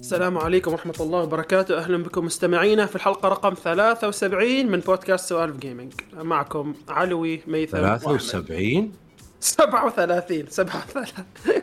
السلام 0.00 0.38
عليكم 0.38 0.72
ورحمة 0.72 0.94
الله 1.00 1.22
وبركاته. 1.22 1.78
أهلا 1.78 2.02
بكم 2.02 2.24
مستمعينا 2.24 2.86
في 2.86 2.96
الحلقة 2.96 3.28
رقم 3.28 3.54
73 3.54 4.66
من 4.66 4.80
بودكاست 4.80 5.28
سوالف 5.28 5.56
gaming 5.56 5.92
معكم 6.12 6.74
علوي 6.88 7.40
ميثم 7.46 7.76
73 7.76 8.92
37 9.40 10.46
37 10.50 11.62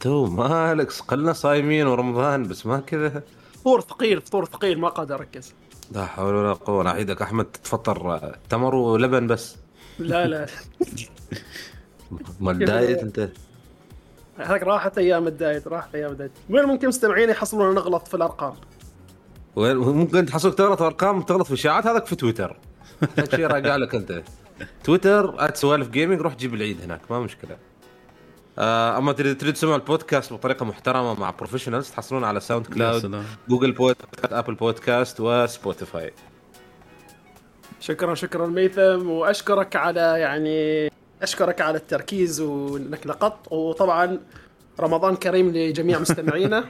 تو 0.00 0.26
مالك 0.26 0.92
قلنا 0.92 1.32
صايمين 1.32 1.86
ورمضان 1.86 2.42
بس 2.42 2.66
ما 2.66 2.80
كذا. 2.80 3.22
فطور 3.52 3.80
ثقيل 3.80 4.20
فطور 4.20 4.44
ثقيل 4.44 4.78
ما 4.78 4.88
قادر 4.88 5.14
أركز. 5.14 5.54
لا 5.92 6.06
حول 6.06 6.34
ولا 6.34 6.52
قوة. 6.52 6.82
أنا 6.82 6.90
أحيدك 6.90 7.22
أحمد 7.22 7.44
تفطر 7.44 8.36
تمر 8.50 8.74
ولبن 8.74 9.26
بس. 9.26 9.56
لا 9.98 10.26
لا. 10.26 10.46
مال 12.40 12.50
diet 12.50 12.98
أنت. 12.98 13.30
هذاك 14.38 14.62
راحت 14.62 14.98
أيام 14.98 15.26
ال 15.26 15.34
diet 15.34 15.68
راحت 15.68 15.94
أيام 15.94 16.12
ال 16.12 16.15
diet. 16.15 16.30
وين 16.50 16.64
ممكن 16.64 16.88
مستمعينا 16.88 17.32
يحصلون 17.32 17.74
نغلط 17.74 18.08
في 18.08 18.14
الأرقام؟ 18.14 18.54
وين 19.56 19.76
ممكن 19.76 20.26
تحصلك 20.26 20.54
تغلط 20.54 20.82
ارقام 20.82 21.22
تغلط 21.22 21.46
في 21.46 21.54
اشاعات 21.54 21.86
هذاك 21.86 22.06
في 22.06 22.16
تويتر. 22.16 22.56
هذا 23.18 23.36
شيء 23.36 23.46
راجع 23.46 23.76
لك 23.76 23.94
أنت. 23.94 24.22
تويتر 24.84 25.54
@سوالف 25.54 25.88
gaming 25.88 26.20
روح 26.20 26.34
جيب 26.34 26.54
العيد 26.54 26.80
هناك 26.80 27.00
ما 27.10 27.20
مشكلة. 27.20 27.56
آه، 28.58 28.98
أما 28.98 29.12
تريد 29.12 29.38
تريد 29.38 29.54
تسمع 29.54 29.74
البودكاست 29.74 30.32
بطريقة 30.32 30.64
محترمة 30.64 31.20
مع 31.20 31.30
professionals 31.30 31.90
تحصلون 31.90 32.24
على 32.24 32.40
SoundCloud 32.40 32.66
Google 32.66 33.24
Podcast 33.48 33.72
Apple 33.72 34.32
Podcast 34.32 34.54
و 34.54 35.20
Spotify 35.20 36.12
شكرا 37.80 38.14
شكرا 38.14 38.46
ميثم 38.46 39.10
وأشكرك 39.10 39.76
على 39.76 40.00
يعني 40.00 40.90
أشكرك 41.22 41.60
على 41.60 41.76
التركيز 41.78 42.40
وإنك 42.40 43.06
لقطت 43.06 43.52
وطبعا 43.52 44.18
رمضان 44.80 45.16
كريم 45.16 45.50
لجميع 45.50 45.98
مستمعينا. 46.04 46.64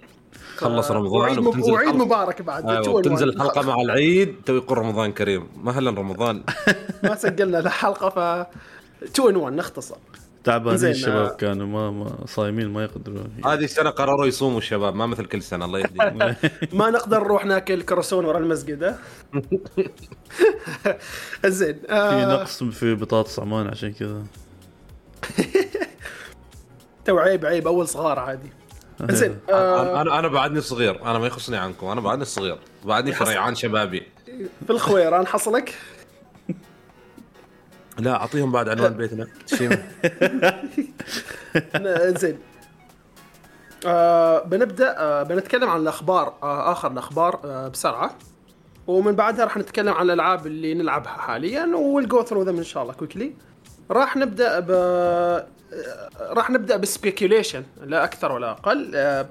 خلص 0.57 0.91
رمضان 0.91 1.21
وعيد, 1.21 1.39
وبتنزل 1.39 1.73
وعيد. 1.73 1.95
مبارك 1.95 2.43
بعد 2.43 2.83
تو 2.83 3.01
تنزل 3.01 3.29
الحلقة 3.29 3.63
مع 3.63 3.75
العيد 3.75 4.35
تو 4.47 4.55
يقول 4.57 4.79
رمضان 4.79 5.13
كريم. 5.13 5.49
مهلا 5.57 5.91
رمضان. 5.91 6.43
ما 7.05 7.15
سجلنا 7.15 7.59
الحلقة 7.59 8.09
ف 8.09 8.19
2 9.05 9.29
in 9.29 9.37
1 9.37 9.53
نختصر. 9.53 9.97
تعبانين 10.45 10.85
الشباب 10.85 11.27
آه. 11.27 11.37
كانوا 11.37 11.67
ما, 11.67 11.91
ما 11.91 12.27
صايمين 12.27 12.69
ما 12.69 12.83
يقدروا 12.85 13.25
هذه 13.45 13.65
السنة 13.65 13.91
قرروا 13.91 14.27
يصوموا 14.27 14.59
الشباب 14.59 14.95
ما 14.95 15.07
مثل 15.07 15.25
كل 15.25 15.43
سنة 15.43 15.65
الله 15.65 15.79
يهديهم. 15.79 16.19
ما 16.81 16.91
نقدر 16.91 17.21
نروح 17.21 17.45
ناكل 17.45 17.83
كروسون 17.83 18.25
ورا 18.25 18.39
المسجد 18.39 18.85
ها؟ 18.85 18.99
زين 21.47 21.75
في 21.75 21.93
آه 21.93 22.35
نقص 22.35 22.65
في 22.65 22.95
بطاطس 22.95 23.39
عمان 23.39 23.67
عشان 23.67 23.93
كذا. 23.93 24.23
تو 27.05 27.19
عيب 27.19 27.47
عيب 27.47 27.67
أول 27.67 27.89
صغار 27.89 28.19
عادي. 28.19 28.51
زين 29.03 29.39
آه. 29.51 29.83
أنا 29.83 30.01
أنا 30.01 30.19
أنا 30.19 30.29
بعدني 30.29 30.61
صغير 30.61 31.03
أنا 31.11 31.19
ما 31.19 31.27
يخصني 31.27 31.57
عنكم 31.57 31.87
أنا 31.87 32.01
بعدني 32.01 32.25
صغير 32.25 32.59
بعدني 32.85 33.13
في 33.13 33.25
ريعان 33.25 33.55
شبابي. 33.55 34.03
في 34.67 34.71
الخوير 34.71 35.17
أنا 35.17 35.27
حصلك؟ 35.27 35.75
لا 37.99 38.15
أعطيهم 38.21 38.53
بعد 38.53 38.69
عنوان 38.69 38.93
بيتنا. 38.93 39.27
شيم. 39.47 39.71
زين. 42.21 42.39
آه 43.87 44.43
بنبدأ 44.45 44.95
آه 44.99 45.23
بنتكلم 45.23 45.69
عن 45.69 45.81
الأخبار 45.81 46.35
آه 46.43 46.73
آخر 46.73 46.93
الأخبار 46.93 47.41
آه 47.45 47.69
بسرعة. 47.69 48.15
ومن 48.87 49.13
بعدها 49.13 49.45
راح 49.45 49.57
نتكلم 49.57 49.95
عن 49.95 50.05
الألعاب 50.07 50.47
اللي 50.47 50.75
نلعبها 50.75 51.13
حاليا 51.13 51.67
و 51.77 51.82
we'll 51.83 52.11
go 52.11 52.23
through 52.23 52.43
them 52.43 52.57
إن 52.57 52.65
شاء 52.65 52.83
الله 52.83 52.95
quickly 52.95 53.33
راح 53.91 54.17
نبدأ 54.17 54.61
ب 54.61 54.71
آه، 54.71 55.47
راح 56.21 56.51
نبدأ 56.51 56.77
ب 56.77 56.84
speculation 56.84 57.63
لا 57.85 58.05
أكثر 58.05 58.33
ولا 58.33 58.51
أقل. 58.51 58.93
آه، 58.95 59.29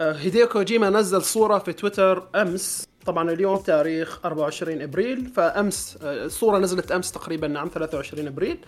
آه، 0.00 0.12
هيديو 0.12 0.46
كوجيما 0.46 0.90
نزل 0.90 1.22
صورة 1.22 1.58
في 1.58 1.72
تويتر 1.72 2.28
أمس. 2.34 2.86
طبعا 3.06 3.30
اليوم 3.30 3.56
تاريخ 3.56 4.20
24 4.24 4.82
إبريل 4.82 5.26
فأمس 5.26 5.98
آه، 6.02 6.24
الصورة 6.24 6.58
نزلت 6.58 6.92
أمس 6.92 7.12
تقريبا 7.12 7.48
نعم 7.48 7.68
23 7.74 8.26
إبريل. 8.26 8.58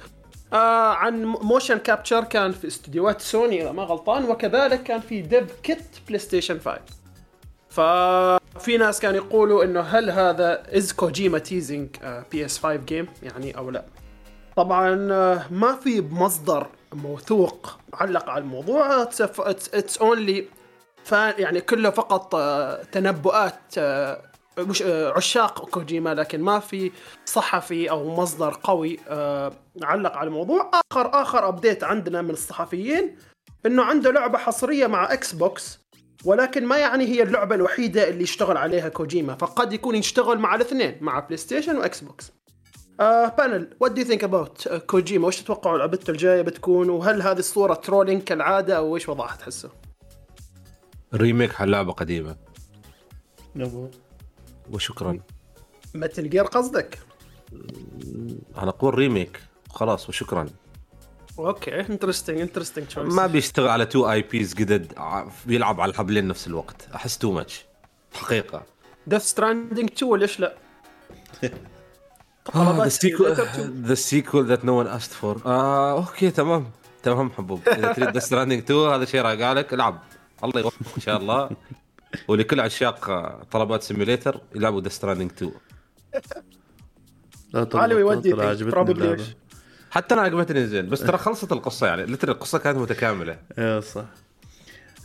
آه 0.53 0.93
عن 0.93 1.25
motion 1.25 1.79
capture 1.79 2.25
كان 2.25 2.53
في 2.53 2.67
استديوهات 2.67 3.21
سوني 3.21 3.63
إذا 3.63 3.73
ما 3.73 3.83
غلطان 3.83 4.25
وكذلك 4.25 4.83
كان 4.83 5.01
في 5.01 5.21
dev 5.23 5.61
kit 5.63 5.83
بلاي 6.09 6.19
ستيشن 6.19 6.59
5 6.61 6.79
ففي 7.69 8.77
ناس 8.77 9.01
كانوا 9.01 9.17
يقولوا 9.17 9.65
إنه 9.65 9.81
هل 9.81 10.11
هذا 10.11 10.77
is 10.77 10.93
كوجيما 10.93 11.39
teasing 11.39 11.89
PS 12.33 12.59
5 12.59 12.77
game 12.77 13.09
يعني 13.23 13.59
أو 13.59 13.71
لا. 13.71 13.85
طبعا 14.57 15.09
آه، 15.13 15.43
ما 15.51 15.75
في 15.75 16.01
مصدر 16.01 16.67
موثوق 16.93 17.79
علق 17.95 18.31
على 18.31 18.43
الموضوع. 18.45 19.03
it's 19.03 19.99
only 19.99 20.45
يعني 21.13 21.61
كله 21.61 21.91
فقط 21.91 22.35
آه، 22.35 22.83
تنبؤات 22.83 23.79
عشاق 25.17 25.69
كوجيما 25.71 26.15
لكن 26.15 26.41
ما 26.41 26.59
في 26.59 26.93
صحفي 27.25 27.91
أو 27.91 28.17
مصدر 28.17 28.61
قوي 28.63 28.99
آه، 29.09 29.53
علق 29.83 30.17
على 30.17 30.29
الموضوع. 30.29 30.71
آخر 30.93 31.23
آخر 31.23 31.49
update 31.49 31.85
عندنا 31.85 32.23
من 32.23 32.31
الصحفيين 32.31 33.17
إنه 33.67 33.83
عنده 33.83 34.11
لعبة 34.11 34.39
حصرية 34.39 34.87
مع 34.87 35.13
إكس 35.13 35.33
بوكس 35.33 35.79
ولكن 36.25 36.67
ما 36.67 36.77
يعني 36.77 37.05
هي 37.07 37.23
اللعبة 37.23 37.55
الوحيدة 37.55 38.09
اللي 38.09 38.23
يشتغل 38.23 38.57
عليها 38.57 38.89
كوجيما. 38.89 39.35
فقد 39.35 39.73
يكون 39.73 39.95
يشتغل 39.95 40.39
مع 40.39 40.55
الاثنين 40.55 40.99
مع 41.01 41.19
بلاي 41.19 41.37
ستيشن 41.37 41.77
واكس 41.77 42.01
بوكس 42.01 42.33
آه 43.01 43.29
panel 43.29 43.77
what 43.81 43.93
do 43.93 44.03
you 44.03 44.11
think 44.11 44.25
about 44.25 44.69
كوجيما؟ 44.69 45.27
وش 45.27 45.43
تتوقعوا 45.43 45.79
لعبته 45.79 46.11
الجاية 46.11 46.43
بتكون؟ 46.43 46.91
وهل 46.91 47.23
هذه 47.23 47.39
الصورة 47.39 47.75
trolling 47.75 48.23
كالعادة 48.23 48.77
أو 48.77 48.97
إيش 48.97 49.09
وضعها 49.09 49.37
تحسه؟ 49.37 49.71
remake 51.15 51.53
حق 51.53 51.65
لعبه 51.65 51.93
قديمه. 51.93 52.37
وشكرا. 54.73 55.21
Metal 55.95 56.31
Gear 56.31 56.45
قصدك؟ 56.45 56.99
أنا 58.59 58.69
أقول 58.69 58.95
remake. 58.95 59.41
خلاص 59.71 60.09
وشكرا. 60.09 60.47
okay 61.39 61.81
interesting 61.81 62.41
interesting 62.41 62.99
ما 62.99 63.27
بيشتغل 63.27 63.69
على 63.69 63.87
two 63.87 64.11
IPs 64.11 64.55
جدد 64.55 64.93
بيلعب 65.47 65.81
على 65.81 65.91
الحبلين 65.91 66.29
نفس 66.29 66.47
الوقت. 66.47 66.89
أحس 66.95 67.19
too 67.19 67.33
much 67.33 67.65
حقيقة. 68.15 68.63
Death 69.07 69.23
Stranding 69.23 69.91
2 69.91 70.17
ليش 70.17 70.41
لا؟ 70.41 70.55
the 72.57 72.89
sequel 72.89 73.37
Simulator 73.37 73.41
2. 73.41 73.83
the 73.83 73.95
sequel 73.95 74.47
that 74.47 74.65
no 74.65 74.79
one 74.79 74.87
asked 74.87 75.13
for 75.13 75.43
okay 75.47 76.31
تمام. 76.31 76.71
تمام 77.03 77.31
حبوب 77.31 77.69
إذا 77.69 77.93
تريد 77.93 78.09
Death 78.09 78.21
Stranding 78.21 78.63
2 78.63 78.81
هذا 78.81 79.05
شيء 79.05 79.21
راجع 79.21 79.53
لك. 79.53 79.75
العب. 79.75 80.03
الله 80.45 80.61
يوفقك 80.61 80.95
إن 80.97 81.01
شاء 81.01 81.17
الله. 81.17 81.51
ولكل 82.29 82.61
عشاق 82.61 83.11
طلبات 83.51 83.83
simulator 83.83 84.41
يلعبوا 84.55 84.81
Death 84.81 84.89
Stranding 84.89 85.31
2 85.31 85.53
لا 87.53 87.65
طلع 87.65 87.83
علي 87.83 87.95
يودي 87.95 88.33
عجبتني؟ 88.33 89.25
حتى 89.91 90.15
أنا 90.15 90.23
عجبتني 90.23 90.67
زين 90.67 90.89
بس 90.89 91.01
ترى 91.01 91.19
خلصت 91.19 91.53
القصة 91.53 91.87
يعني 91.87 92.03
لتر 92.03 92.29
القصة 92.29 92.59
كانت 92.59 92.79
متكاملة. 92.79 93.39
إيه 93.59 93.81
صح. 93.81 94.05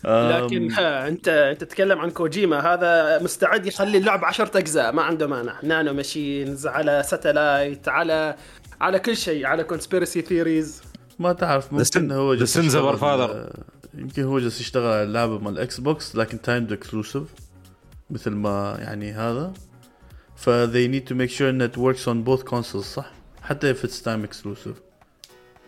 لكن 0.05 0.71
ها 0.71 1.07
انت 1.07 1.27
أنت 1.27 1.61
تتكلم 1.61 1.99
عن 1.99 2.09
كوجيما 2.09 2.73
هذا 2.73 3.23
مستعد 3.23 3.65
يخلي 3.65 3.97
اللعبه 3.97 4.27
عشرة 4.27 4.57
أجزاء 4.57 4.93
ما 4.93 5.01
عنده 5.01 5.27
مانع. 5.27 5.59
نانو 5.63 5.93
ماشينز 5.93 6.67
على 6.67 7.03
ساتلايت 7.05 7.87
على 7.87 8.35
على 8.81 8.99
كل 8.99 9.17
شيء 9.17 9.45
على 9.45 9.63
كونسبيرسي 9.63 10.21
ثيريز 10.21 10.81
ما 11.19 11.33
تعرف 11.33 11.73
ممكن 11.73 12.11
هو 12.11 12.35
the 12.35 12.39
جالس 12.39 12.57
sins 12.57 12.75
يمكن 13.97 14.23
هو 14.23 14.39
جالس 14.39 14.61
يشتغل 14.61 14.91
على 14.91 15.03
اللعبه 15.03 15.39
مال 15.39 15.53
الاكس 15.53 15.79
بوكس 15.79 16.15
لكن 16.15 16.41
تايمد 16.41 16.71
اكسكلوسيف 16.71 17.23
مثل 18.09 18.31
ما 18.31 18.77
يعني 18.79 19.11
هذا. 19.11 19.53
ف 20.35 20.49
they 20.49 20.87
need 20.93 21.09
to 21.09 21.15
make 21.15 21.37
sure 21.37 21.41
ان 21.41 21.69
it 21.69 21.75
works 21.75 22.03
on 22.07 22.29
both 22.29 22.49
consoles 22.51 22.85
صح؟ 22.85 23.11
حتى 23.41 23.73
if 23.73 23.77
it's 23.77 24.01
timed 24.05 24.27
exclusive. 24.29 24.75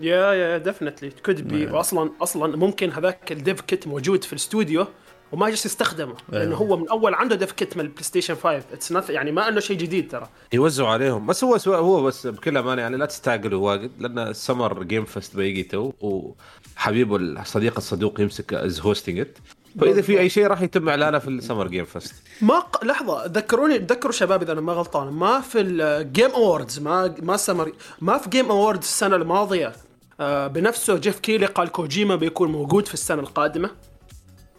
yeah 0.02 0.34
yeah 0.34 0.58
definitely 0.58 1.10
could 1.26 1.48
be. 1.48 1.66
واصلا 1.68 2.12
أصلا 2.22 2.58
ممكن 2.58 2.92
هذاك 2.92 3.32
ال 3.32 3.39
dev 3.39 3.62
kit 3.62 3.88
موجود 3.88 4.24
في 4.24 4.34
الاستوديو 4.34 4.88
وما 5.36 5.50
جالس 5.50 5.66
يستخدمه 5.66 6.16
لأنه 6.30 6.46
أيوه. 6.46 6.58
هو 6.58 6.78
من 6.78 6.90
أول 6.90 7.14
عنده 7.14 7.36
dev 7.36 7.52
kit 7.52 7.78
من 7.78 7.84
البلاي 7.84 8.04
ستيشن 8.04 8.36
5 8.36 8.64
it's 8.74 9.10
يعني 9.10 9.32
ما 9.32 9.50
أنه 9.50 9.60
شيء 9.60 9.78
جديد 9.78 10.12
ترى. 10.12 10.30
يوزعوا 10.54 10.90
عليهم. 10.90 11.26
بس 11.28 11.44
هو 11.44 11.58
سوا 11.58 11.78
هو 11.78 12.04
بس 12.04 12.28
بكل 12.28 12.58
أمانة 12.58 12.82
يعني 12.82 12.98
لا 12.98 13.06
تستعجلوا. 13.06 13.68
واجد 13.68 13.92
لأن 14.00 14.20
ال 14.20 14.29
Summer 14.29 14.84
Game 14.84 15.06
Fest 15.06 15.36
بيجي 15.36 15.64
تو 15.64 15.92
وحبيبه 16.00 17.16
الصديق 17.16 17.78
الصدوق 17.78 18.22
يمسك 18.22 18.54
is 18.54 18.80
hosting 18.80 19.20
it 19.20 19.38
فإذا 19.82 20.02
في 20.02 20.20
أي 20.20 20.30
شيء 20.30 20.48
راح 20.48 20.62
يتم 20.62 20.90
إعلانه 20.90 21.20
في 21.20 21.28
ال 21.28 21.34
Summer 21.34 21.68
Game 21.68 21.86
Fest 21.86 22.14
ما 22.42 22.60
ق... 22.60 22.86
لحظة 22.86 23.26
ذكروني 23.26 23.78
ذكروا 23.78 24.12
شباب 24.12 24.42
إذا 24.42 24.52
أنا 24.52 24.62
ما 24.62 24.74
غلطان. 24.74 25.14
ما 25.14 25.42
في 25.42 25.62
ال 25.62 25.76
Game 25.76 26.32
Awards 26.32 26.80
ما 26.80 27.16
ما 27.22 27.38
سمر 27.38 27.72
ما 28.02 28.18
في 28.18 28.30
Game 28.30 28.50
Awards 28.52 28.84
السنة 28.84 29.16
الماضية. 29.16 29.74
آه 30.20 30.48
بنفسه 30.48 30.98
جيف 30.98 31.20
كيلي 31.20 31.46
قال 31.46 31.72
كوجيما 31.72 32.16
بيكون 32.16 32.52
موجود 32.52 32.88
في 32.88 32.94
السنة 32.94 33.20
القادمة. 33.22 33.70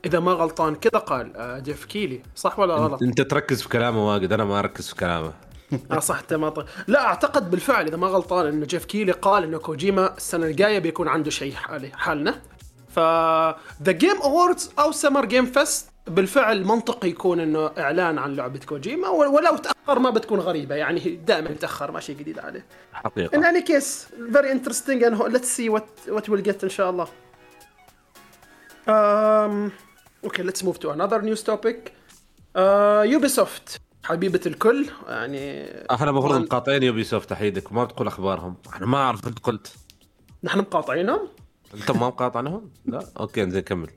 إذا 0.06 0.20
ما 0.20 0.32
غلطان 0.32 0.74
كذا 0.74 1.00
قال 1.00 1.36
آه 1.36 1.58
جيف 1.58 1.84
كيلي. 1.84 2.22
صح 2.36 2.58
ولا 2.58 2.74
غلط؟ 2.74 3.02
أنت 3.02 3.20
تركز 3.20 3.62
في 3.62 3.68
كلامه 3.68 4.08
واجد 4.08 4.32
أنا 4.32 4.44
ما 4.44 4.58
أركز 4.58 4.88
في 4.88 4.94
كلامه. 4.94 5.32
آه 5.92 5.98
صح 5.98 6.18
أنت 6.18 6.34
ما 6.34 6.48
ط... 6.48 6.66
لا 6.86 7.04
أعتقد 7.06 7.50
بالفعل 7.50 7.86
إذا 7.86 7.96
ما 7.96 8.06
غلطان 8.06 8.46
انه 8.46 8.66
جيف 8.66 8.84
كيلي 8.84 9.12
قال 9.12 9.44
إنه 9.44 9.58
كوجيما 9.58 10.16
السنة 10.16 10.46
الجاية 10.46 10.78
بيكون 10.78 11.08
عنده 11.08 11.30
شيء 11.30 11.54
حالي 11.54 11.90
حالنا. 11.94 12.40
ف 12.88 12.98
The 13.82 13.92
Game 13.92 14.16
Awards 14.22 14.70
أو 14.78 14.92
Summer 14.92 15.24
Game 15.24 15.46
Fest 15.46 15.90
بالفعل 16.06 16.64
منطقي 16.64 17.08
يكون 17.08 17.40
إنه 17.40 17.70
إعلان 17.78 18.18
عن 18.18 18.36
لعبة 18.36 18.60
كوجيما 18.68 19.08
ولو 19.08 19.56
تأخر 19.56 19.98
ما 19.98 20.10
بتكون 20.10 20.40
غريبة 20.40 20.74
يعني 20.74 21.00
دائما 21.26 21.50
يتأخر 21.50 21.90
ما 21.90 22.00
شيء 22.00 22.16
جديد 22.16 22.38
عليه. 22.38 22.64
حقيقة. 22.92 23.40
Any 23.40 23.62
case 23.62 24.06
very 24.32 24.50
interesting 24.50 25.04
and 25.04 25.18
let's 25.34 25.48
see 25.48 25.68
what 25.68 25.86
what 26.08 26.28
we'll 26.28 26.46
get 26.50 26.64
إن 26.64 26.68
شاء 26.68 26.90
الله. 26.90 27.08
Um, 28.86 29.72
okay 30.26 30.42
let's 30.42 30.62
move 30.62 30.78
to 30.84 30.88
another 30.96 31.20
news 31.22 31.42
topic. 31.42 31.78
Uh, 32.56 33.18
Ubisoft. 33.18 33.78
حبيبة 34.04 34.40
الكل. 34.46 34.86
يعني 35.08 35.66
إحنا 35.90 36.10
المفروض 36.10 36.40
مقاطعين 36.40 36.82
Ubisoft 36.82 37.32
أحيدك. 37.32 37.70
وما 37.70 37.84
بتقول 37.84 38.06
أخبارهم. 38.06 38.54
أنا 38.76 38.86
ما 38.86 38.98
أعرف 38.98 39.26
أنت 39.28 39.38
قلت. 39.38 39.72
نحن 40.44 40.58
مقاطعينهم؟ 40.58 41.28
أنت 41.74 41.90
ما 41.90 42.06
مقاطعنهم؟ 42.06 42.70
لا. 42.86 43.06
أوكي 43.20 43.50
زين. 43.50 43.60
كمل 43.68 43.88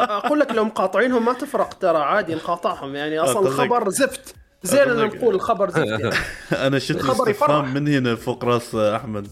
أقول 0.00 0.40
لك 0.40 0.50
لو 0.52 0.64
مقاطعينهم 0.64 1.24
ما 1.24 1.32
تفرق. 1.32 1.74
ترى 1.74 1.98
عادي 1.98 2.34
نقاطعهم. 2.34 2.94
يعني 2.96 3.18
أصلا 3.18 3.32
أقول 3.34 3.46
لك- 3.46 3.52
الخبر 3.60 3.90
زفت. 3.90 4.34
زين 4.62 4.84
لك- 4.88 5.14
نقول 5.16 5.34
الخبر 5.34 5.70
زفت 5.70 5.86
يعني. 5.90 6.10
أنا 6.52 6.78
شفت 6.78 6.98
الخبر 7.00 7.24
الاستفهام. 7.26 7.74
من 7.74 7.88
هنا 7.88 8.14
فوق 8.14 8.44
رأس 8.44 8.74
أحمد. 8.74 9.28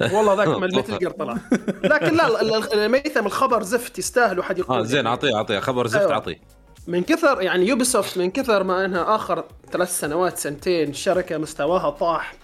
والله 0.00 0.34
ذاك 0.34 0.48
من 0.62 0.78
مثل 0.78 0.98
جير 0.98 1.10
طلع. 1.10 1.36
لكن 1.92 2.16
لا 2.16 2.42
الميثم 2.74 3.26
الخبر 3.26 3.62
زفت 3.62 3.98
يستاهل 3.98 4.38
واحد 4.38 4.58
يقول. 4.58 4.78
آه 4.78 4.82
زين 4.82 5.06
اعطيه 5.06 5.36
اعطيه 5.36 5.58
خبر 5.58 5.86
زفت 5.86 6.00
أيوة. 6.00 6.12
اعطيه 6.12 6.40
من 6.86 7.02
كثر 7.02 7.42
يعني 7.42 7.66
يوبي 7.68 7.84
سوفت 7.84 8.18
من 8.18 8.30
كثر 8.30 8.62
ما 8.64 8.84
إنها 8.84 9.14
آخر 9.14 9.44
ثلاث 9.72 10.00
سنوات 10.00 10.38
سنتين 10.38 10.92
شركة 10.94 11.38
مستواها 11.38 11.90
طاح. 11.90 12.34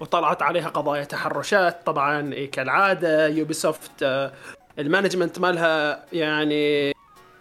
وطلعت 0.00 0.42
عليها 0.42 0.68
قضايا 0.68 1.04
تحرشات. 1.04 1.86
طبعا 1.86 2.32
إيه 2.32 2.50
كالعادة 2.50 3.26
Ubisoft 3.26 3.90
آه، 4.02 4.32
ال 4.78 4.84
management 4.84 5.38
مالها 5.38 6.04
يعني 6.12 6.90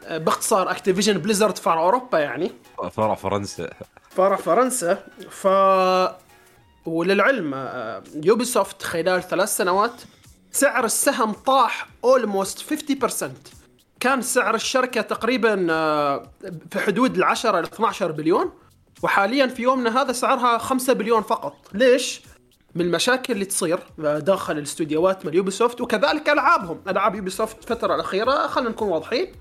آه، 0.07 0.17
باختصار 0.17 0.71
Activision 0.71 1.17
Blizzard 1.17 1.57
فرع 1.57 1.79
أوروبا 1.81 2.19
يعني. 2.19 2.51
فرع 2.91 3.15
فرنسا. 3.15 3.69
فرع 4.09 4.35
فرنسا. 4.35 4.97
ف 5.29 5.47
وللعلم 6.85 7.53
آه، 7.53 8.03
Ubisoft 8.23 8.83
خلال 8.83 9.23
ثلاث 9.23 9.57
سنوات 9.57 10.01
سعر 10.51 10.85
السهم 10.85 11.33
طاح 11.33 11.87
almost 12.03 12.59
50% 12.59 13.25
كان 13.99 14.21
سعر 14.21 14.55
الشركة 14.55 15.01
تقريبا 15.01 15.67
آه، 15.69 16.31
في 16.71 16.79
حدود 16.79 17.17
ال 17.17 17.23
10 17.23 17.61
ل 17.61 17.63
12 17.63 18.11
بليون 18.11 18.51
وحاليا 19.03 19.47
في 19.47 19.61
يومنا 19.61 20.01
هذا 20.01 20.11
سعرها 20.11 20.57
5 20.57 20.93
بليون 20.93 21.21
فقط. 21.21 21.55
ليش؟ 21.73 22.21
من 22.75 22.85
المشاكل 22.85 23.33
اللي 23.33 23.45
تصير 23.45 23.79
داخل 23.97 24.57
الاستوديوهات 24.57 25.25
من 25.25 25.33
Ubisoft 25.33 25.81
وكذلك 25.81 26.29
ألعابهم. 26.29 26.81
ألعاب 26.87 27.15
Ubisoft 27.15 27.57
الفترة 27.57 27.95
الأخيرة 27.95 28.47
خلينا 28.47 28.69
نكون 28.69 28.87
واضحين 28.87 29.31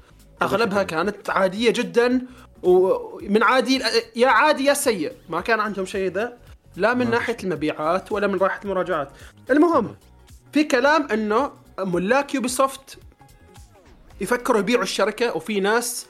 أغلبها 0.42 0.82
كانت 0.82 1.30
عادية 1.30 1.70
جدا 1.70 2.26
ومن 2.62 3.42
عادي 3.42 3.82
يا 4.16 4.28
عادي 4.28 4.64
يا 4.64 4.74
سيء. 4.74 5.12
ما 5.28 5.40
كان 5.40 5.60
عندهم 5.60 5.86
شيء 5.86 6.12
ذا. 6.12 6.38
لا 6.78 6.94
من 6.94 7.10
ناحية 7.10 7.36
المبيعات 7.44 8.12
ولا 8.12 8.26
من 8.26 8.38
ناحيه 8.38 8.60
المراجعات. 8.64 9.08
المهم 9.50 9.96
في 10.52 10.64
كلام 10.64 11.08
إنه 11.12 11.52
ملاك 11.78 12.34
Ubisoft 12.34 12.98
يفكروا 14.20 14.60
يبيعوا 14.60 14.82
الشركة 14.82 15.36
وفي 15.36 15.60
ناس 15.60 16.06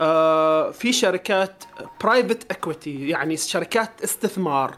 آه 0.00 0.70
في 0.70 0.92
شركات 0.92 1.64
private 2.02 2.50
equity 2.50 3.08
يعني 3.08 3.36
شركات 3.36 4.02
استثمار. 4.04 4.74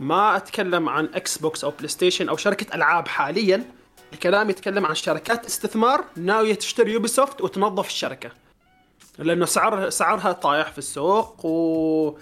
ما 0.00 0.36
أتكلم 0.36 0.88
عن 0.88 1.08
Xbox 1.14 1.64
أو 1.64 1.70
PlayStation 1.70 2.28
أو 2.28 2.36
شركة 2.36 2.74
ألعاب 2.74 3.08
حاليا. 3.08 3.64
الكلام 4.12 4.50
يتكلم 4.50 4.86
عن 4.86 4.94
شركات 4.94 5.46
استثمار 5.46 6.04
ناويه 6.16 6.54
تشتري 6.54 6.92
Ubisoft 6.92 7.40
وتنظف 7.40 7.86
الشركة. 7.86 8.30
لأنه 9.18 9.46
سعر 9.46 9.90
سعرها 9.90 10.32
طايح 10.32 10.72
في 10.72 10.78
السوق 10.78 11.46
و 11.46 12.18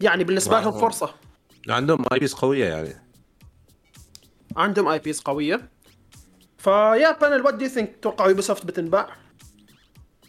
يعني 0.00 0.24
بالنسبة 0.24 0.60
لهم 0.60 0.80
فرصة. 0.80 1.14
عندهم 1.68 2.04
IPs 2.12 2.34
قوية 2.34 2.64
يعني. 2.68 2.94
عندهم 4.56 4.88
IPs 4.88 5.20
قوية. 5.20 5.68
ف 6.58 7.12
يا 7.20 7.24
panel 7.24 7.42
what 7.42 7.54
do 7.54 7.66
you 7.66 7.77
think 7.77 7.96
توقعوا 8.02 8.30
Ubisoft 8.30 8.66
بتنباع؟ 8.66 9.08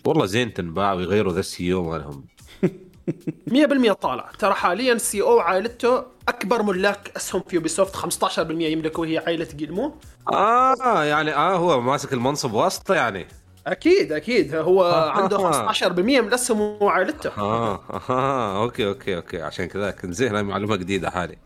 والله 0.06 0.26
زين 0.26 0.54
تنباع 0.54 0.94
ويغيروا 0.94 1.34
ذا 1.34 1.40
ال 1.40 1.74
CEO 1.74 1.84
مالهم. 1.90 2.26
100% 3.50 3.92
طالع. 3.94 4.32
ترى 4.40 4.54
حاليا 4.54 4.98
CEO 4.98 5.22
وعائلته 5.22 6.04
أكبر 6.28 6.64
ملاك 6.64 7.12
أسهم 7.18 7.44
في 7.48 7.56
Ubisoft 7.56 7.96
15% 7.96 8.40
يملكوا 8.52 9.06
هي 9.06 9.18
عائلة 9.18 9.48
جيلمو. 9.56 9.96
آه 10.34 11.04
يعني 11.04 11.34
آه 11.36 11.56
هو 11.56 11.82
ماسك 11.82 12.14
المنصب 12.14 12.54
واسطة 12.54 12.96
يعني. 12.96 13.28
أكيد 13.68 14.12
أكيد. 14.12 14.56
هو 14.56 14.84
آه. 14.84 15.10
عنده 15.12 15.52
15% 15.72 16.00
من 16.00 16.28
الاسهم 16.28 16.62
وعائلته 16.82 17.32
آه 17.38 17.84
آه 18.10 18.64
okay 18.64 18.88
okay 18.88 19.16
okay. 19.16 19.42
عشان 19.42 19.66
كذا 19.66 19.92
كنت 19.92 20.14
زين 20.14 20.46
معلومة 20.46 20.76
جديدة 20.76 21.10
حالي. 21.10 21.38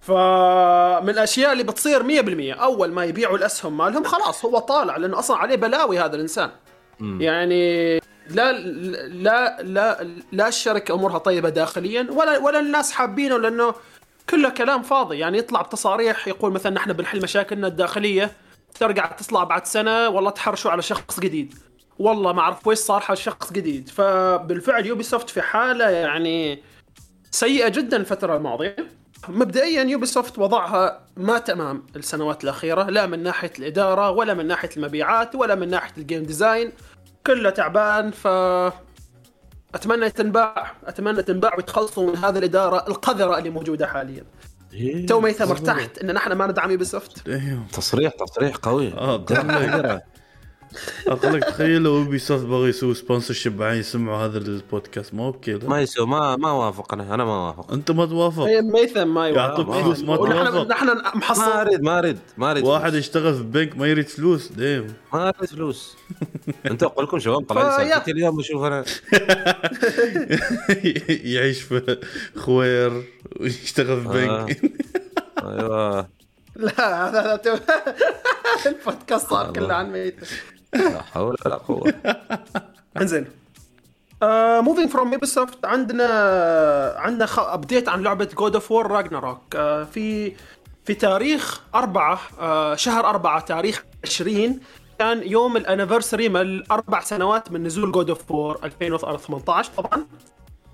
فمن 0.00 1.08
الأشياء 1.08 1.52
اللي 1.52 1.62
بتصير 1.62 2.02
100% 2.54 2.60
أول 2.60 2.92
ما 2.92 3.04
يبيعوا 3.04 3.36
الأسهم 3.36 3.76
مالهم 3.76 4.04
خلاص 4.04 4.44
هو 4.44 4.58
طالع 4.58 4.96
لأنه 4.96 5.18
أصلا 5.18 5.36
عليه 5.36 5.56
بلاوي 5.56 5.98
هذا 5.98 6.16
الإنسان. 6.16 6.50
يعني 7.00 7.96
لا 8.30 8.52
لا 9.08 9.62
لا 9.62 10.08
لا 10.32 10.48
الشركة 10.48 10.94
أمورها 10.94 11.18
طيبة 11.18 11.48
داخليا 11.48 12.06
ولا 12.10 12.38
ولا 12.38 12.60
الناس 12.60 12.92
حابينه 12.92 13.38
لأنه 13.38 13.74
كله 14.30 14.48
كلام 14.48 14.82
فاضي. 14.82 15.18
يعني 15.18 15.38
يطلع 15.38 15.62
بتصاريح 15.62 16.28
يقول 16.28 16.52
مثلا 16.52 16.72
نحن 16.72 16.92
بنحل 16.92 17.22
مشاكلنا 17.22 17.66
الداخلية 17.66 18.30
ترجع 18.74 19.06
تطلع 19.06 19.44
بعد 19.44 19.66
سنة 19.66 20.08
والله 20.08 20.30
تحرشوا 20.30 20.70
على 20.70 20.82
شخص 20.82 21.20
جديد. 21.20 21.54
والله 21.98 22.32
ما 22.32 22.40
أعرف 22.40 22.66
ويش 22.66 22.78
صار 22.78 23.00
حال 23.00 23.18
شخص 23.18 23.52
جديد. 23.52 23.88
فبالفعل 23.88 24.86
يوبي 24.86 25.02
سوفت 25.02 25.30
في 25.30 25.42
حالة 25.42 25.90
يعني 25.90 26.62
سيئة 27.30 27.68
جدا 27.68 27.96
الفترة 27.96 28.36
الماضية. 28.36 28.76
مبدئيا 29.28 29.82
Ubisoft 29.82 30.38
وضعها 30.38 31.00
ما 31.16 31.38
تمام 31.38 31.86
السنوات 31.96 32.44
الأخيرة 32.44 32.82
لا 32.82 33.06
من 33.06 33.22
ناحية 33.22 33.52
الإدارة 33.58 34.10
ولا 34.10 34.34
من 34.34 34.46
ناحية 34.46 34.70
المبيعات 34.76 35.34
ولا 35.34 35.54
من 35.54 35.68
ناحية 35.68 35.92
ال 35.98 36.03
game 36.03 36.22
design 36.22 36.72
كله 37.26 37.50
تعبان 37.50 38.10
ف 38.10 38.26
أتمنى 39.74 40.10
تنباع 40.10 40.72
أتمنى 40.84 41.22
تنباع 41.22 41.56
ويتخلصوا 41.56 42.10
من 42.10 42.16
هذه 42.16 42.38
الإدارة 42.38 42.88
القذرة 42.88 43.38
اللي 43.38 43.50
موجودة 43.50 43.86
حاليا. 43.86 44.24
to 45.08 45.20
ميثم 45.20 45.50
ارتحت 45.50 45.98
إن 45.98 46.14
نحن 46.14 46.32
ما 46.32 46.46
ندعم 46.46 46.70
Ubisoft 46.70 47.26
دايم. 47.28 47.66
تصريح 47.72 48.12
تصريح 48.12 48.56
قوي. 48.56 48.92
آه 48.92 49.16
طبعاً. 49.16 50.00
أقول 51.08 51.34
لك 51.34 51.44
تخيل 51.44 51.82
لو 51.82 51.96
Ubisoft 51.96 52.44
بغى 52.46 52.68
يسوي 52.68 52.94
sponsorship 52.94 53.56
بعدين 53.56 53.80
يسمعوا 53.80 54.16
هذا 54.26 54.38
البودكاست. 54.38 55.14
ما 55.14 55.26
okay 55.26 55.52
لا. 55.52 55.68
ما 55.68 55.80
يسوي 55.80 56.06
ما 56.06 56.36
ما 56.36 56.50
وافق 56.52 56.94
أنا 56.94 57.14
أنا 57.14 57.24
ما 57.24 57.46
وافق. 57.46 57.72
أنت 57.72 57.90
ما 57.90 58.06
توافق. 58.06 58.42
إيه، 58.44 58.60
ميثم 58.60 59.14
ما 59.14 59.28
يعطوك 59.28 59.66
يوافق. 59.66 59.82
فلوس 59.82 60.00
ما 60.00 60.16
توافق. 60.16 60.66
نحن 60.68 60.86
ما 60.86 61.16
محصل 61.16 61.42
أريد 61.50 61.82
ما 61.82 61.98
أريد 61.98 62.18
ما 62.36 62.50
أريد 62.50 62.64
واحد. 62.64 62.94
يشتغل 62.94 63.34
في 63.34 63.42
بنك 63.42 63.76
ما 63.76 63.86
يريد 63.86 64.08
فلوس. 64.08 64.52
دايم 64.52 64.86
ما 65.12 65.28
أريد 65.28 65.50
فلوس. 65.50 65.96
أنت 66.70 66.82
أقول 66.82 67.04
لكم 67.04 67.18
شباب 67.18 67.42
طلع 67.44 67.76
فيا- 67.78 67.88
سالفتي 67.88 68.10
اليوم 68.10 68.36
بشوف 68.36 68.62
أنا. 68.62 68.84
يعيش 71.34 71.62
في 71.62 71.98
خوير. 72.36 73.02
ويشتغل 73.40 74.00
في 74.02 74.08
بنك. 74.08 74.60
أيوه. 75.44 76.08
لا 76.56 77.08
هذا 77.08 77.20
هذا 77.34 77.40
البودكاست 78.66 79.30
صار 79.30 79.52
كله 79.52 79.74
عن 79.74 79.92
ميثم 79.92 80.26
لا 80.74 81.02
حول 81.02 81.36
ولا 81.46 81.56
قوة. 81.56 81.94
انزين. 83.00 83.26
moving 84.62 84.88
from 84.90 85.12
Ubisoft 85.12 85.64
عندنا 85.64 86.06
عندنا 86.96 87.28
update 87.54 87.88
عن 87.88 88.02
لعبة 88.02 88.24
God 88.24 88.54
of 88.54 88.70
War 88.70 88.86
Ragnarok 88.90 89.56
في 89.92 90.32
في 90.84 90.94
تاريخ 90.94 91.60
أربعة 91.74 92.20
آه، 92.40 92.74
شهر 92.74 93.06
أربعة 93.06 93.40
تاريخ 93.40 93.84
20 94.04 94.60
كان 94.98 95.22
يوم 95.28 95.56
ال 95.56 95.62
anniversary 95.62 96.28
من 96.28 96.40
الأربع 96.40 97.00
سنوات 97.00 97.52
من 97.52 97.62
نزول 97.64 97.92
God 97.92 98.08
of 98.10 98.30
War 98.30 98.58
2018 98.64 99.70
طبعا 99.76 100.06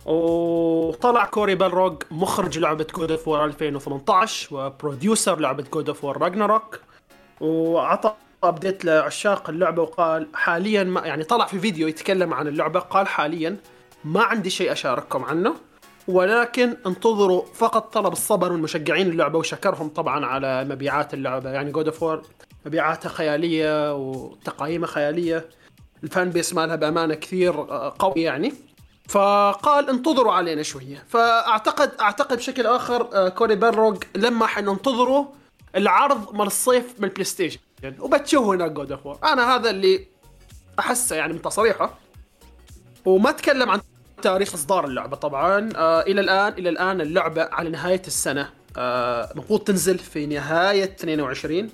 وطلع 0.07 1.25
Cory 1.25 1.55
Barlog 1.55 2.03
مخرج 2.11 2.59
لعبة 2.59 2.87
God 2.97 3.11
of 3.11 3.29
War 3.29 3.45
2018 3.45 4.57
و 4.57 4.66
producer 4.66 5.41
لعبة 5.41 5.65
God 5.73 5.89
of 5.89 6.05
War 6.05 6.23
Ragnarok 6.23 6.81
وأعطى 7.41 8.15
update 8.43 8.85
لعشاق 8.85 9.51
اللعبة 9.51 9.83
وقال 9.83 10.29
حاليا 10.35 10.85
ما 10.85 11.01
يعني 11.01 11.25
طلع 11.25 11.47
في 11.47 11.59
فيديو 11.59 11.89
يتكلم 11.89 12.35
عن 12.35 12.49
اللعبة 12.49 12.81
قال 12.81 13.09
حاليا 13.09 13.57
ما 14.05 14.23
عندي 14.23 14.51
شيء 14.51 14.73
أشارككم 14.73 15.25
عنه 15.25 15.55
ولكن 16.09 16.77
انتظروا 16.87 17.43
فقط 17.55 17.93
طلب 17.93 18.13
الصبر 18.13 18.53
من 18.53 18.63
مشجعين 18.63 19.09
اللعبة 19.09 19.39
وشكرهم 19.39 19.89
طبعا 19.89 20.27
على 20.27 20.65
مبيعات 20.65 21.15
اللعبة. 21.15 21.51
يعني 21.51 21.71
God 21.71 21.89
of 21.89 22.21
مبيعاتها 22.67 23.09
خيالية 23.09 23.95
وتقايمها 23.95 24.89
خيالية 24.89 25.49
ال 26.05 26.11
fan 26.11 26.31
base 26.31 26.55
مالها 26.55 26.77
بأمانة 26.77 27.15
كثير 27.15 27.55
آه، 27.55 27.95
قوي 27.99 28.23
يعني. 28.23 28.53
فقال 29.11 29.89
انتظروا 29.91 30.33
علينا 30.33 30.63
شوية. 30.63 31.05
فاعتقد 31.09 31.93
أعتقد 32.01 32.37
بشكل 32.37 32.67
آخر 32.67 33.09
آه، 33.13 33.29
Cory 33.29 33.55
Barlog 33.55 34.05
لما 34.17 34.47
حننتظروا 34.47 35.25
العرض 35.77 36.35
مال 36.35 36.47
الصيف 36.47 36.85
من 36.99 37.05
ال 37.05 37.25
PlayStation 37.25 37.59
وبتشوف 37.99 38.47
هناك 38.47 38.71
God 38.71 38.93
of 38.93 39.25
أنا 39.25 39.55
هذا 39.55 39.71
اللي 39.71 40.07
أحسه 40.79 41.17
يعني 41.17 41.33
من 41.33 41.43
تصريحه. 41.43 41.99
وما 43.05 43.31
تكلم 43.33 43.71
عن 43.71 43.81
تاريخ 44.23 44.55
إصدار 44.55 44.85
اللعبة 44.85 45.17
طبعا. 45.17 45.69
آه 45.77 46.01
إلى 46.01 46.21
الان 46.21 46.53
إلى 46.53 46.69
الآن 46.69 47.01
اللعبة 47.01 47.43
على 47.43 47.71
نهاية 47.71 48.03
السنة 48.07 48.51
آه 48.77 49.31
المفروض 49.33 49.61
تنزل 49.61 49.99
في 49.99 50.27
نهاية 50.27 50.85
22 50.85 51.71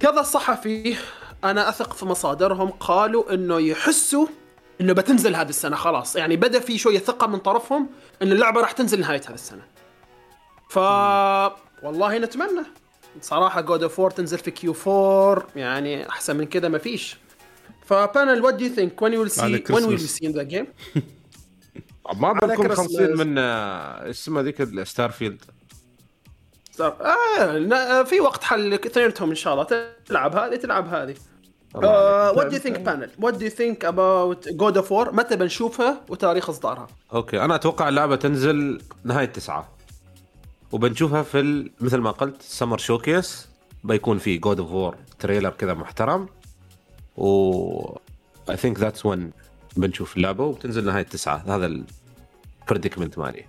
كذا 0.00 0.22
صحفي 0.22 0.96
أنا 1.44 1.68
أثق 1.68 1.92
في 1.92 2.04
مصادرهم 2.04 2.70
قالوا 2.70 3.34
إنه 3.34 3.58
يحسوا 3.60 4.26
إنه 4.80 4.92
بتنزل 4.92 5.36
هذه 5.36 5.48
السنة 5.48 5.76
خلاص. 5.76 6.16
يعني 6.16 6.36
بدأ 6.36 6.60
في 6.60 6.78
شوية 6.78 6.98
ثقة 6.98 7.26
من 7.26 7.38
طرفهم 7.38 7.88
ان 8.22 8.32
اللعبة 8.32 8.60
راح 8.60 8.72
تنزل 8.72 9.00
نهاية 9.00 9.20
هذه 9.26 9.34
السنة. 9.34 9.62
ف 10.70 10.76
والله 11.82 12.18
نتمنى. 12.18 12.62
صراحة 13.20 13.60
God 13.60 13.82
of 13.82 14.00
War 14.00 14.16
تنزل 14.16 14.38
في 14.38 14.50
Q 14.50 14.74
4 14.86 15.46
يعني 15.56 16.08
أحسن 16.08 16.36
من 16.36 16.46
كذا 16.46 16.68
ما 16.68 16.78
فيش. 16.78 17.16
ف 17.86 17.95
panel 17.95 18.42
what 18.44 18.54
do 18.54 18.64
you 18.64 18.74
think 18.74 19.02
when 19.02 19.16
we'll 19.18 19.30
see 19.30 19.64
when 19.70 19.84
we'll. 19.84 20.00
see 20.00 20.26
the 20.28 20.42
game 20.42 20.66
ما 22.14 22.32
بنكون. 22.32 22.74
50 22.74 23.16
من 23.16 23.38
آه، 23.38 24.10
اسمها 24.10 24.42
ذيك 24.42 24.60
ال 24.60 25.10
Starfield 25.10 25.44
آه 26.80 27.58
نا- 27.58 28.04
في 28.04 28.20
وقت 28.20 28.44
حل 28.44 28.74
اثنينهم 28.74 29.28
إن 29.28 29.34
شاء 29.34 29.52
الله. 29.54 29.64
تلعب 30.06 30.36
هذه 30.36 30.56
تلعب 30.56 30.88
هذه. 30.94 31.14
what 31.76 32.46
do 32.46 32.58
you 32.58 32.66
think 32.66 32.80
panel 32.80 33.10
what 33.20 33.34
do 33.34 33.48
you 33.48 33.62
think 33.62 33.84
about 33.84 34.48
God 34.48 34.76
of 34.76 34.92
War 34.92 35.12
متى 35.14 35.36
بنشوفها 35.36 36.00
وتاريخ 36.08 36.48
إصدارها؟ 36.50 36.86
okay 37.12 37.44
أنا 37.44 37.54
أتوقع 37.54 37.88
اللعبة 37.88 38.16
تنزل 38.16 38.80
نهاية 39.04 39.24
تسعة 39.26 39.68
وبنشوفها 40.72 41.22
في 41.22 41.40
ال... 41.40 41.70
مثل 41.80 41.96
ما 41.98 42.10
قلت 42.10 42.42
summer 42.42 42.78
showcase 42.78 43.48
بيكون 43.84 44.18
في 44.18 44.38
God 44.38 44.60
of 44.60 44.70
War 44.70 44.96
trailer 45.18 45.50
كذا 45.50 45.74
محترم. 45.74 46.28
و 47.16 47.96
I 48.50 48.56
think 48.56 48.78
that's 48.80 49.06
when 49.06 49.30
بنشوف 49.76 50.16
اللعبة 50.16 50.44
وبتنزل 50.44 50.84
نهاية 50.84 51.02
تسعة 51.02 51.42
هذا 51.46 51.84
ال 52.66 52.71
prediction 52.71 53.18
مالي. 53.18 53.44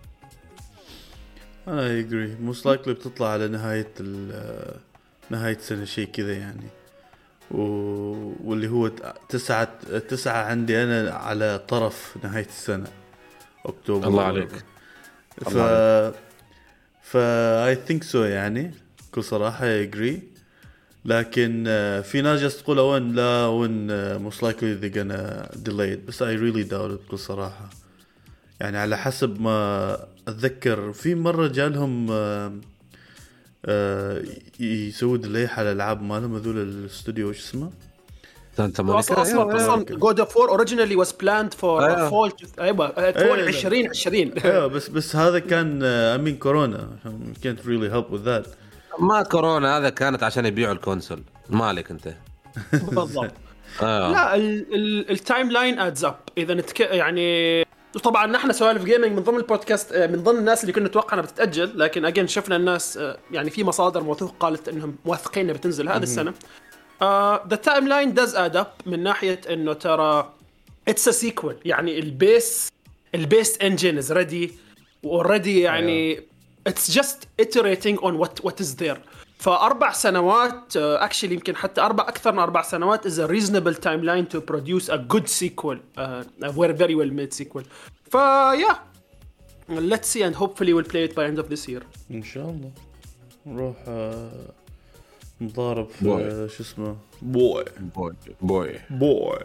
أنا 1.68 2.00
agree 2.00 2.36
most 2.42 2.66
likely 2.66 2.94
بتطلع 2.94 3.28
على 3.28 3.48
نهاية 3.48 3.92
ال- 4.00 4.74
نهاية 5.30 5.58
سنة 5.58 5.86
شيء 5.86 6.08
كذا 6.08 6.34
يعني. 6.34 6.68
و... 7.52 7.62
واللي 8.44 8.68
هو 8.68 8.92
تسعة 9.30 9.70
تسعة 10.10 10.44
عندي 10.44 10.84
أنا 10.84 11.12
على 11.12 11.66
طرف 11.68 12.18
نهاية 12.24 12.46
السنة 12.46 12.88
أكتوبر. 13.66 14.08
الله 14.08 14.24
عليك. 14.24 14.52
ف 15.42 15.48
الله 15.48 16.14
ف 17.02 17.18
I 17.68 17.76
think 17.76 18.04
so 18.04 18.24
يعني 18.24 18.72
بكل 19.12 19.24
صراحة 19.24 19.66
agree 19.66 20.22
لكن 21.06 21.64
آه، 21.68 22.02
في 22.02 22.22
ناس 22.22 22.40
جالسه 22.40 22.62
تقول 22.62 22.80
when 22.80 23.14
لا 23.16 23.46
when 23.46 23.88
most 24.18 24.44
likely 24.44 24.74
they 24.74 24.92
gonna 24.92 25.46
delayed 25.56 26.08
بس 26.08 26.22
I 26.22 26.36
really 26.36 26.64
doubt 26.64 27.02
بكل 27.08 27.20
صراحة. 27.20 27.70
يعني 28.60 28.78
على 28.78 28.98
حسب 28.98 29.42
ما 29.42 29.98
أتذكر 30.28 30.94
في 30.94 31.16
مرة 31.16 31.48
جالهم 31.48 32.12
آه، 33.66 34.24
يسووا 34.60 35.18
ديلي 35.18 35.46
على 35.46 35.72
الألعاب 35.72 36.02
مالهم 36.02 36.36
هذول 36.36 36.58
الاستوديو 36.58 37.30
وش 37.30 37.40
اسمه؟ 37.40 37.70
سانتا 38.58 38.84
أصلا 38.84 38.94
مونيكا 38.94 39.22
أصلا 39.22 39.56
أصلا 39.56 39.84
جود 39.86 40.20
اوف 40.20 40.38
4 40.38 40.50
اوريجينالي 40.50 40.96
واز 40.96 41.12
بلاند 41.12 41.54
فور. 41.54 41.82
فول 41.82 41.90
أيوه 41.90 42.10
فول 42.10 42.32
أيوة. 42.60 43.48
2020 43.48 44.16
أيوه 44.32 44.68
بس 44.68 44.88
بس 44.88 45.16
هذا 45.16 45.40
كان 45.40 45.84
امين 45.84 46.38
كورونا 46.38 46.90
كانت 47.44 47.68
ريلي 47.68 47.92
هيلب 47.92 48.12
وذ 48.12 48.24
ذات 48.24 48.48
ما 49.00 49.24
كورونا 49.24 49.78
هذا 49.78 49.90
كانت 49.90 50.24
عشان 50.24 50.46
يبيعوا 50.46 50.74
الكونسول 50.74 51.24
مالك 51.50 51.92
أنت 51.92 52.14
بالضبط 52.74 53.32
آه. 53.82 54.12
لا 54.12 54.36
ال- 54.36 54.74
ال- 54.76 55.12
التايم 55.12 55.52
لاين 55.52 55.80
ادز 55.80 56.06
اب 56.06 56.16
اذا. 56.38 56.64
يعني 56.80 57.62
طبعا 58.00 58.26
نحن 58.28 58.52
سوالف 58.52 58.84
جيمنج 58.84 59.12
من 59.12 59.24
ضمن 59.24 59.38
البودكاست 59.38 59.92
آه، 59.92 60.08
من 60.08 60.24
ضمن 60.24 60.40
الناس 60.40 60.62
اللي 60.62 60.74
كنا 60.74 60.88
نتوقع 60.88 61.14
إنها 61.14 61.26
بتتأجل 61.26 61.80
لكن 61.80 62.06
اجين 62.06 62.28
شفنا 62.28 62.56
الناس 62.56 62.98
آه، 62.98 63.18
يعني 63.32 63.50
في 63.50 63.64
مصادر 63.64 64.04
موثوق 64.04 64.36
قالت 64.40 64.70
إنهم 64.70 64.96
موثقين 65.06 65.44
إنها 65.44 65.58
بتنزل 65.58 65.90
هذه 65.90 66.04
السنة. 66.04 66.34
the 67.50 67.56
timeline 67.56 68.14
does 68.14 68.36
add 68.36 68.56
up 68.56 68.68
من 68.86 69.04
ناحية 69.04 69.42
إنه 69.50 69.74
ترى 69.74 70.34
it's 70.88 71.08
a 71.08 71.12
sequel 71.12 71.56
يعني 71.66 72.00
ال 72.00 72.14
base 72.14 72.70
ال 73.16 73.24
base 73.24 73.58
engine 73.62 73.98
is 73.98 74.12
ready 74.12 74.52
already 75.04 75.62
يعني 75.62 76.22
it's 76.68 76.92
just 76.92 77.28
iterating 77.42 77.98
on 78.02 78.14
what 78.22 78.48
what 78.48 78.62
is 78.62 78.76
there. 78.84 78.98
فاربع 79.38 79.92
سنوات 79.92 80.78
actually 80.78 81.34
يمكن 81.34 81.56
حتى 81.56 81.82
أربع 81.82 82.04
أكثر 82.04 82.32
من 82.32 82.40
أربع 82.40 82.62
سنوات 82.62 83.08
is 83.08 83.18
a 83.20 83.28
reasonable 83.28 83.76
timeline 83.88 84.30
to 84.34 84.42
produce 84.42 84.90
a 84.90 84.98
good 84.98 85.28
sequel 85.30 85.78
uh, 85.98 86.24
a 86.44 86.52
very 86.52 86.74
very 86.74 86.96
well 86.96 87.12
made 87.20 87.34
sequel 87.34 87.64
ف 88.12 88.25
yeah 88.25 88.80
let's 89.70 90.08
see 90.08 90.24
and 90.24 90.36
hopefully 90.36 90.74
we'll 90.74 90.92
play 90.94 91.04
it 91.04 91.16
by 91.16 91.26
end 91.26 91.40
of 91.40 91.50
this 91.50 91.68
year 91.68 91.84
ان 92.12 92.24
شاء 92.24 92.50
الله 92.50 92.72
نروح 93.46 93.76
آه، 93.88 94.32
نضارب 95.42 95.90
في. 95.90 96.10
آه، 96.10 96.48
شو 96.48 96.64
اسمه 96.64 96.98
بوي 97.22 97.66
بوي 97.96 98.14
بوي 98.42 98.80
بوي 98.90 99.40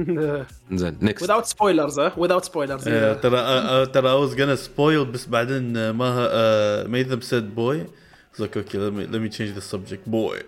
زين 0.72 0.98
نكست 1.02 1.30
without 1.32 1.44
spoilers 1.44 1.98
ها؟ 1.98 2.10
Without 2.16 2.44
spoilers. 2.44 2.82
yeah. 2.84 3.20
ترى 3.22 3.38
آه، 3.38 3.82
آه، 3.82 3.84
ترى 3.84 4.08
I 4.08 4.28
was 4.28 4.34
gonna 4.34 4.60
spoil 4.68 5.06
بس 5.12 5.26
بعدين 5.26 5.76
آه، 5.76 5.92
ما 5.92 6.28
آه، 6.30 6.84
made 6.84 7.06
them 7.06 7.20
said 7.22 7.44
boy. 7.56 7.86
It's 8.32 8.40
like 8.42 8.56
okay 8.56 8.76
let 8.76 8.92
me 8.94 9.12
let 9.12 9.20
me 9.20 9.28
change 9.38 9.52
the 9.58 9.74
subject. 9.76 10.10
Boy. 10.10 10.42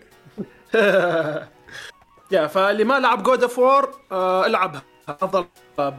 يا 2.32 2.46
فاللي 2.46 2.84
ما 2.84 3.00
لعب 3.00 3.22
جود 3.22 3.42
اوف 3.42 3.58
وور 3.58 3.90
العبها. 4.46 4.82
أفضل 5.08 5.44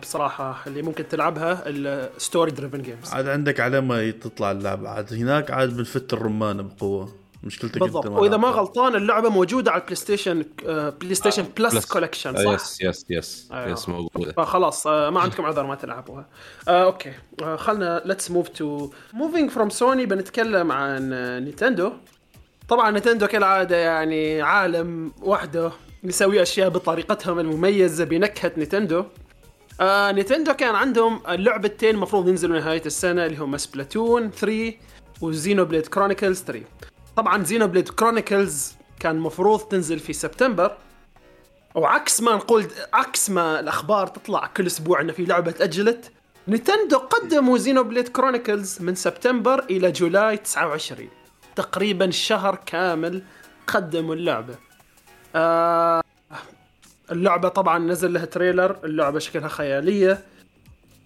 بصراحة 0.01 0.63
اللي 0.67 0.81
ممكن 0.81 1.07
تلعبها 1.07 1.63
الستوري 1.67 2.51
دريفن 2.51 2.81
جيمز 2.81 3.13
عاد 3.13 3.27
عندك 3.27 3.59
على 3.59 3.81
ما 3.81 4.11
تطلع 4.11 4.51
اللعبة. 4.51 4.89
عاد 4.89 5.13
هناك 5.13 5.51
عاد 5.51 5.77
بنفت 5.77 6.13
الرمانة 6.13 6.63
بقوة. 6.63 7.22
مشكلتك 7.43 7.79
بالضبط 7.79 8.05
وإذا 8.05 8.37
ما. 8.37 8.47
غلطان 8.47 8.95
اللعبة 8.95 9.29
موجودة 9.29 9.71
على 9.71 9.79
البلاي 9.81 9.95
ستيشن 9.95 10.45
PlayStation 11.01 11.45
Plus 11.57 11.85
Collection 11.85 12.35
صح؟ 12.45 12.51
yes 12.53 12.81
yes 12.81 13.05
yes. 13.09 13.49
yes 13.53 13.89
موجودة 13.89 14.31
فخلاص 14.31 14.87
آه، 14.87 15.09
ما 15.09 15.19
عندكم 15.19 15.45
عذر 15.45 15.65
ما 15.65 15.75
تلعبوها. 15.75 16.25
آه، 16.67 16.83
أوكي 16.83 17.13
آه، 17.41 17.55
خلنا 17.55 18.01
let's 18.05 18.31
move 18.31 18.47
to 18.49 18.89
moving 19.13 19.49
from 19.49 19.69
سوني 19.69 20.05
بنتكلم 20.05 20.71
عن 20.71 21.13
آه، 21.13 21.39
نينتندو. 21.39 21.91
طبعا 22.69 22.91
نينتندو 22.91 23.27
كالعادة 23.27 23.75
يعني 23.77 24.41
عالم 24.41 25.11
وحده 25.21 25.71
يسوي 26.03 26.41
أشياء 26.41 26.69
بطريقتهم 26.69 27.39
المميزة 27.39 28.03
بنكهة 28.03 28.51
نينتندو. 28.57 29.03
آه 29.81 30.11
نينتندو 30.11 30.53
كان 30.53 30.75
عندهم 30.75 31.21
اللعبتين 31.29 31.95
المفروض 31.95 32.27
ينزلوا 32.27 32.59
نهاية 32.59 32.81
السنة 32.85 33.25
اللي 33.25 33.37
هم 33.37 33.57
Splatoon 33.57 34.31
3 34.31 34.73
و 35.21 35.65
Xenoblade 35.65 35.87
Chronicles 35.87 36.41
3. 36.43 36.61
طبعا 37.15 37.43
Xenoblade 37.43 37.89
Chronicles 37.89 38.73
كان 38.99 39.15
المفروض 39.15 39.59
تنزل 39.59 39.99
في 39.99 40.13
سبتمبر 40.13 40.77
وعكس 41.75 42.21
ما 42.21 42.35
نقول 42.35 42.67
عكس 42.93 43.29
ما 43.29 43.59
الأخبار 43.59 44.07
تطلع 44.07 44.47
كل 44.47 44.67
أسبوع 44.67 45.01
إنه 45.01 45.13
في 45.13 45.25
لعبة 45.25 45.51
تاجلت 45.51 46.11
نينتندو 46.47 46.97
قدموا 46.97 47.57
Xenoblade 47.57 48.07
Chronicles 48.07 48.81
من 48.81 48.95
سبتمبر 48.95 49.59
إلى 49.59 49.91
July 49.91 50.37
29 50.37 51.09
تقريبا 51.55 52.11
شهر 52.11 52.59
كامل 52.65 53.23
قدموا 53.67 54.15
اللعبة. 54.15 54.55
آه 55.35 56.03
اللعبة 57.11 57.49
طبعا 57.49 57.79
نزل 57.79 58.13
لها 58.13 58.25
trailer 58.25 58.77
اللعبة 58.83 59.19
شكلها 59.19 59.47
خيالية. 59.47 60.23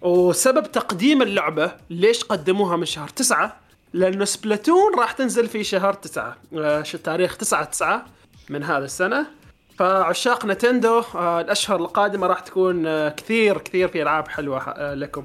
وسبب 0.02 0.72
تقديم 0.72 1.22
اللعبة 1.22 1.72
ليش 1.90 2.24
قدموها 2.24 2.76
من 2.76 2.84
شهر 2.84 3.08
تسعة؟ 3.08 3.56
لأنه 3.92 4.24
Splatoon 4.24 4.98
راح 4.98 5.12
تنزل 5.12 5.46
في 5.48 5.64
شهر 5.64 5.92
تسعة 5.94 6.36
آه 6.54 6.82
ش- 6.82 6.92
تاريخ 6.92 7.36
تسعة 7.36 7.64
تسعة 7.64 8.04
من 8.50 8.62
هذا 8.64 8.84
السنة. 8.84 9.26
فعشاق 9.78 10.44
نتندو 10.46 11.02
آه 11.14 11.40
الأشهر 11.40 11.76
القادمة 11.80 12.26
راح 12.26 12.40
تكون 12.40 12.86
آه 12.86 13.08
كثير 13.08 13.58
كثير 13.58 13.88
في 13.88 14.02
ألعاب 14.02 14.28
حلوة 14.28 14.58
آه 14.70 14.94
لكم. 14.94 15.24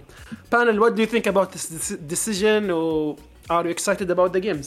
panel 0.52 0.82
what 0.84 0.94
do 0.94 1.00
you 1.10 1.14
think 1.14 1.32
about 1.34 1.48
this 1.58 1.94
decision 2.14 2.70
و 2.72 3.16
are 3.52 3.64
you 3.66 3.74
excited 3.78 4.10
about 4.10 4.32
the 4.38 4.40
games? 4.44 4.66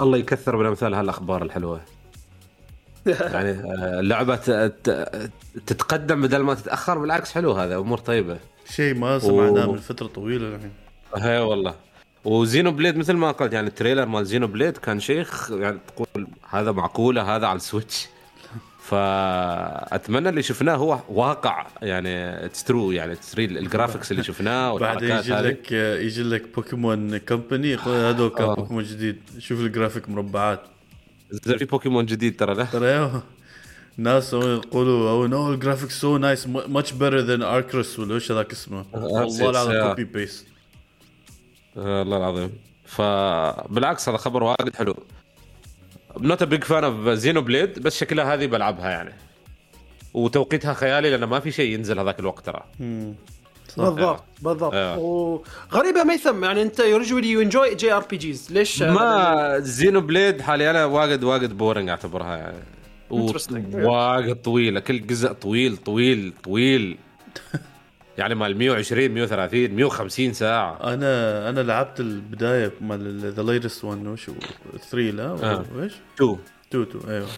الله 0.00 0.18
يكثر 0.18 0.56
من 0.56 0.66
أمثال 0.66 0.94
هالأخبار 0.94 1.42
الحلوة. 1.42 1.80
يعني 3.06 3.50
اللعبة 4.00 4.36
تتقدم 5.66 6.22
بدل 6.22 6.38
ما 6.42 6.54
تتأخر 6.54 6.98
بالعكس 6.98 7.32
حلو 7.32 7.52
هذا 7.52 7.76
أمور 7.76 7.98
طيبة. 7.98 8.38
شيء 8.70 8.94
ما 8.94 9.18
سمعناه 9.18 9.64
أوه. 9.64 9.72
من 9.72 9.78
فترة 9.78 10.06
طويلة 10.06 10.48
الحين 10.56 10.72
هي 11.16 11.38
والله. 11.40 11.74
و 12.26 12.72
Xenoblade 12.72 12.96
مثل 12.96 13.12
ما 13.12 13.30
قلت 13.30 13.52
يعني 13.52 13.68
ال 13.68 13.73
trailer 13.73 14.06
مال 14.06 14.26
Xenoblade 14.26 14.76
كان 14.76 15.00
شيء 15.00 15.22
خ- 15.24 15.50
يعني 15.50 15.78
تقول 15.88 16.26
هذا 16.50 16.72
معقولة 16.72 17.36
هذا 17.36 17.46
على 17.46 17.56
ال 17.56 17.62
Switch. 17.62 18.06
فأتمنى 18.84 20.28
اللي 20.28 20.42
شفناه 20.42 20.74
هو 20.76 20.98
واقع 21.08 21.66
يعني 21.82 22.44
it's 22.44 22.64
true 22.64 22.92
يعني 22.92 23.12
it's 23.12 23.34
real 23.34 23.58
ال 23.58 23.64
graphics 23.64 24.10
اللي 24.12 24.22
شفناه 24.22 24.72
والحركات 24.72 25.24
يجي 25.24 25.32
لك 25.34 25.72
يجي 25.72 26.22
لك 26.22 26.54
بوكيمون 26.54 27.16
كان 27.16 28.44
آه. 28.48 28.54
بوكيمون 28.54 28.84
جديد. 28.84 29.16
شوف 29.38 29.60
الجرافيك 29.60 30.08
مربعات. 30.08 30.60
في 31.58 31.64
بوكيمون 31.64 32.06
جديد 32.06 32.36
ترى 32.36 32.54
له 32.54 32.64
ترى 32.64 33.22
ناس 33.96 34.32
يقولوا 34.32 35.10
oh 35.10 35.26
no 35.26 35.52
ال 35.54 35.59
graphic 35.59 35.90
so 35.90 36.16
nice 36.18 36.46
much 36.46 36.92
better 36.92 37.18
than 37.18 37.42
Arceus 37.42 37.98
ولا 37.98 38.14
إيش 38.14 38.32
هذاك 38.32 38.52
اسمه؟ 38.52 38.84
والله 38.92 39.50
العظيم. 39.50 39.82
كوبي 39.88 40.04
بيست 40.04 40.46
آه، 41.76 42.02
الله 42.02 42.16
العظيم. 42.16 42.50
فبالعكس 42.86 44.08
هذا 44.08 44.16
خبر 44.18 44.42
وايد 44.42 44.76
حلو. 44.76 44.96
not 46.20 46.42
big 46.42 46.64
fan 46.64 46.84
of 46.84 47.08
Xenoblade 47.08 47.78
بس 47.78 48.00
شكلها 48.00 48.34
هذه 48.34 48.46
بلعبها 48.46 48.90
يعني. 48.90 49.12
وتوقيتها 50.14 50.74
خيالي 50.74 51.10
لأن 51.10 51.24
ما 51.24 51.40
في 51.40 51.50
شيء 51.50 51.74
ينزل 51.74 51.98
هذاك 51.98 52.20
الوقت 52.20 52.46
ترى. 52.46 52.62
بالضبط 53.76 54.24
بالضبط. 54.42 54.74
آه. 54.74 54.98
وغريبة 54.98 56.04
ميثم 56.04 56.44
يعني 56.44 56.62
أنت 56.62 56.80
usually 56.80 57.30
you 57.30 57.40
enjoy 57.40 57.74
JRPGs 57.74 58.52
ليش 58.52 58.82
ما 58.82 59.58
Xenoblade 59.58 60.40
حاليا 60.40 60.70
أنا 60.70 60.84
واجد 60.84 61.24
واجد 61.24 61.56
boring 61.58 61.88
أعتبرها 61.88 62.36
يعني. 62.36 62.58
واجد 63.10 64.34
طويلة 64.42 64.80
كل 64.80 65.06
جزء 65.06 65.32
طويل 65.32 65.76
طويل 65.76 66.32
طويل. 66.44 66.98
يعني 68.18 68.34
مال 68.34 68.56
120 68.58 69.10
130 69.10 69.70
150 69.70 70.32
ساعة. 70.32 70.94
أنا 70.94 71.48
أنا 71.48 71.60
لعبت 71.60 72.00
البداية 72.00 72.72
مال 72.80 73.32
the 73.32 73.42
latest 73.42 73.84
one 73.84 74.06
وش 74.06 74.30
3 74.90 74.96
لا. 75.10 75.64
وش؟ 75.76 75.92
two 76.16 76.36
2 76.68 76.82
2 76.82 77.10
أيوه. 77.14 77.28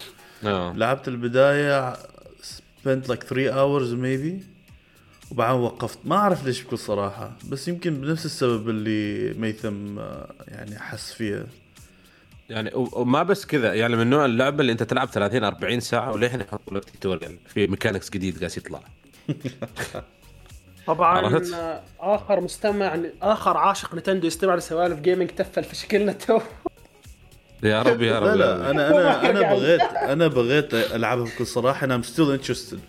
آه. 0.45 0.73
لعبت 0.73 1.07
البداية 1.07 1.93
spent 1.93 3.07
like 3.07 3.23
3 3.23 3.51
hours 3.51 3.91
maybe. 3.93 4.43
وبعدين 5.31 5.61
وقفت. 5.61 5.99
ما 6.05 6.15
أعرف 6.15 6.45
ليش 6.45 6.63
بكل 6.63 6.77
صراحة. 6.77 7.31
بس 7.49 7.67
يمكن 7.67 8.01
بنفس 8.01 8.25
السبب 8.25 8.69
اللي 8.69 9.33
ميثم 9.33 9.99
آه، 9.99 10.33
يعني 10.47 10.79
حس 10.79 11.13
فيها. 11.13 11.45
يعني 12.49 12.71
وما 12.75 13.23
بس 13.23 13.45
كذا. 13.45 13.73
يعني 13.73 13.95
من 13.95 14.09
نوع 14.09 14.25
اللعبة 14.25 14.61
اللي 14.61 14.71
أنت 14.71 14.83
تلعب 14.83 15.07
30 15.07 15.43
40 15.43 15.79
ساعة 15.79 16.11
وللحين 16.11 16.41
يحطوا 16.41 16.77
لك 16.77 16.83
tutorial 16.89 17.37
في 17.47 17.67
mechanics 17.67 18.09
جديد 18.09 18.37
قاعد 18.39 18.57
يطلع. 18.57 18.81
طبعا 20.89 21.17
عرفت؟ 21.17 21.55
آخر 21.99 22.41
مستمع 22.41 22.99
آخر 23.21 23.57
عاشق 23.57 23.95
نتندو 23.95 24.27
يستمع 24.27 24.55
لسوالف 24.55 24.99
gaming 24.99 25.29
تفل 25.29 25.63
في 25.63 25.75
شكلنا 25.75 26.11
تو. 26.11 26.39
يا 27.63 27.81
رب 27.81 28.01
يا 28.01 28.19
رب 28.19 28.25
لا 28.27 28.35
لا. 28.35 28.69
أنا 28.71 28.89
أنا 28.89 29.29
أنا 29.29 29.53
بغيت 29.53 29.81
أنا 29.81 30.27
بغيت 30.27 30.73
العبها 30.73 31.23
بكل 31.25 31.45
صراحة 31.47 31.85
أنا 31.85 31.95
I'm 31.95 32.03
still 32.03 32.31
interested 32.31 32.79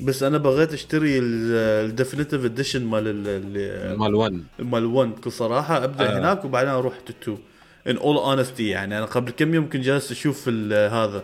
بس 0.00 0.22
أنا 0.22 0.38
بغيت 0.38 0.72
أشتري 0.72 1.18
ال 1.18 1.29
Definitive 1.29 2.44
Edition 2.44 2.84
مال 2.84 3.02
ال- 3.08 3.24
ال- 3.26 3.98
مال 3.98 4.14
1 4.14 4.42
مال 4.58 4.84
1 4.86 5.08
بكل 5.10 5.32
صراحة 5.32 5.84
أبدأ 5.84 6.14
آه. 6.16 6.18
هناك 6.18 6.44
وبعدين 6.44 6.70
أروح 6.72 6.94
two 7.00 7.12
2 7.22 7.38
in 7.86 7.96
all 7.96 8.16
honesty 8.16 8.68
يعني 8.68 8.98
أنا 8.98 9.06
قبل 9.06 9.30
كم 9.30 9.54
يوم 9.54 9.64
كنت 9.68 9.82
جالس 9.82 10.10
أشوف 10.10 10.44
ال- 10.48 10.92
هذا. 10.92 11.22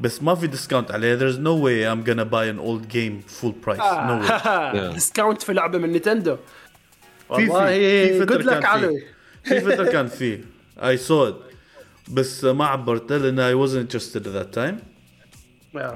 بس 0.00 0.22
ما 0.22 0.34
في 0.34 0.46
discount 0.46 0.90
عليه 0.90 1.18
there's 1.18 1.38
no 1.38 1.54
way 1.54 1.86
I'm 1.86 2.08
gonna 2.08 2.24
buy 2.24 2.46
an 2.46 2.58
old 2.58 2.88
game 2.88 3.22
full 3.26 3.52
price. 3.52 3.78
no 3.78 4.20
way. 4.20 4.92
discount 4.94 5.42
في 5.42 5.52
لعبة 5.52 5.78
من 5.78 5.92
نينتندو 5.92 6.36
والله 7.28 7.66
في 7.66 8.18
لك 8.18 8.42
كان 8.42 8.64
علوي 8.64 9.02
في 9.44 9.60
فترة 9.60 9.84
كان 9.84 10.08
في. 10.08 10.40
I 10.78 10.96
saw 11.08 11.30
it. 11.30 11.34
بس 12.08 12.44
ما 12.44 12.66
عبرته 12.66 13.16
لأن 13.16 13.38
I 13.38 13.68
wasn't 13.68 13.94
interested 13.94 14.26
at 14.26 14.32
that 14.32 14.58
time. 14.58 14.74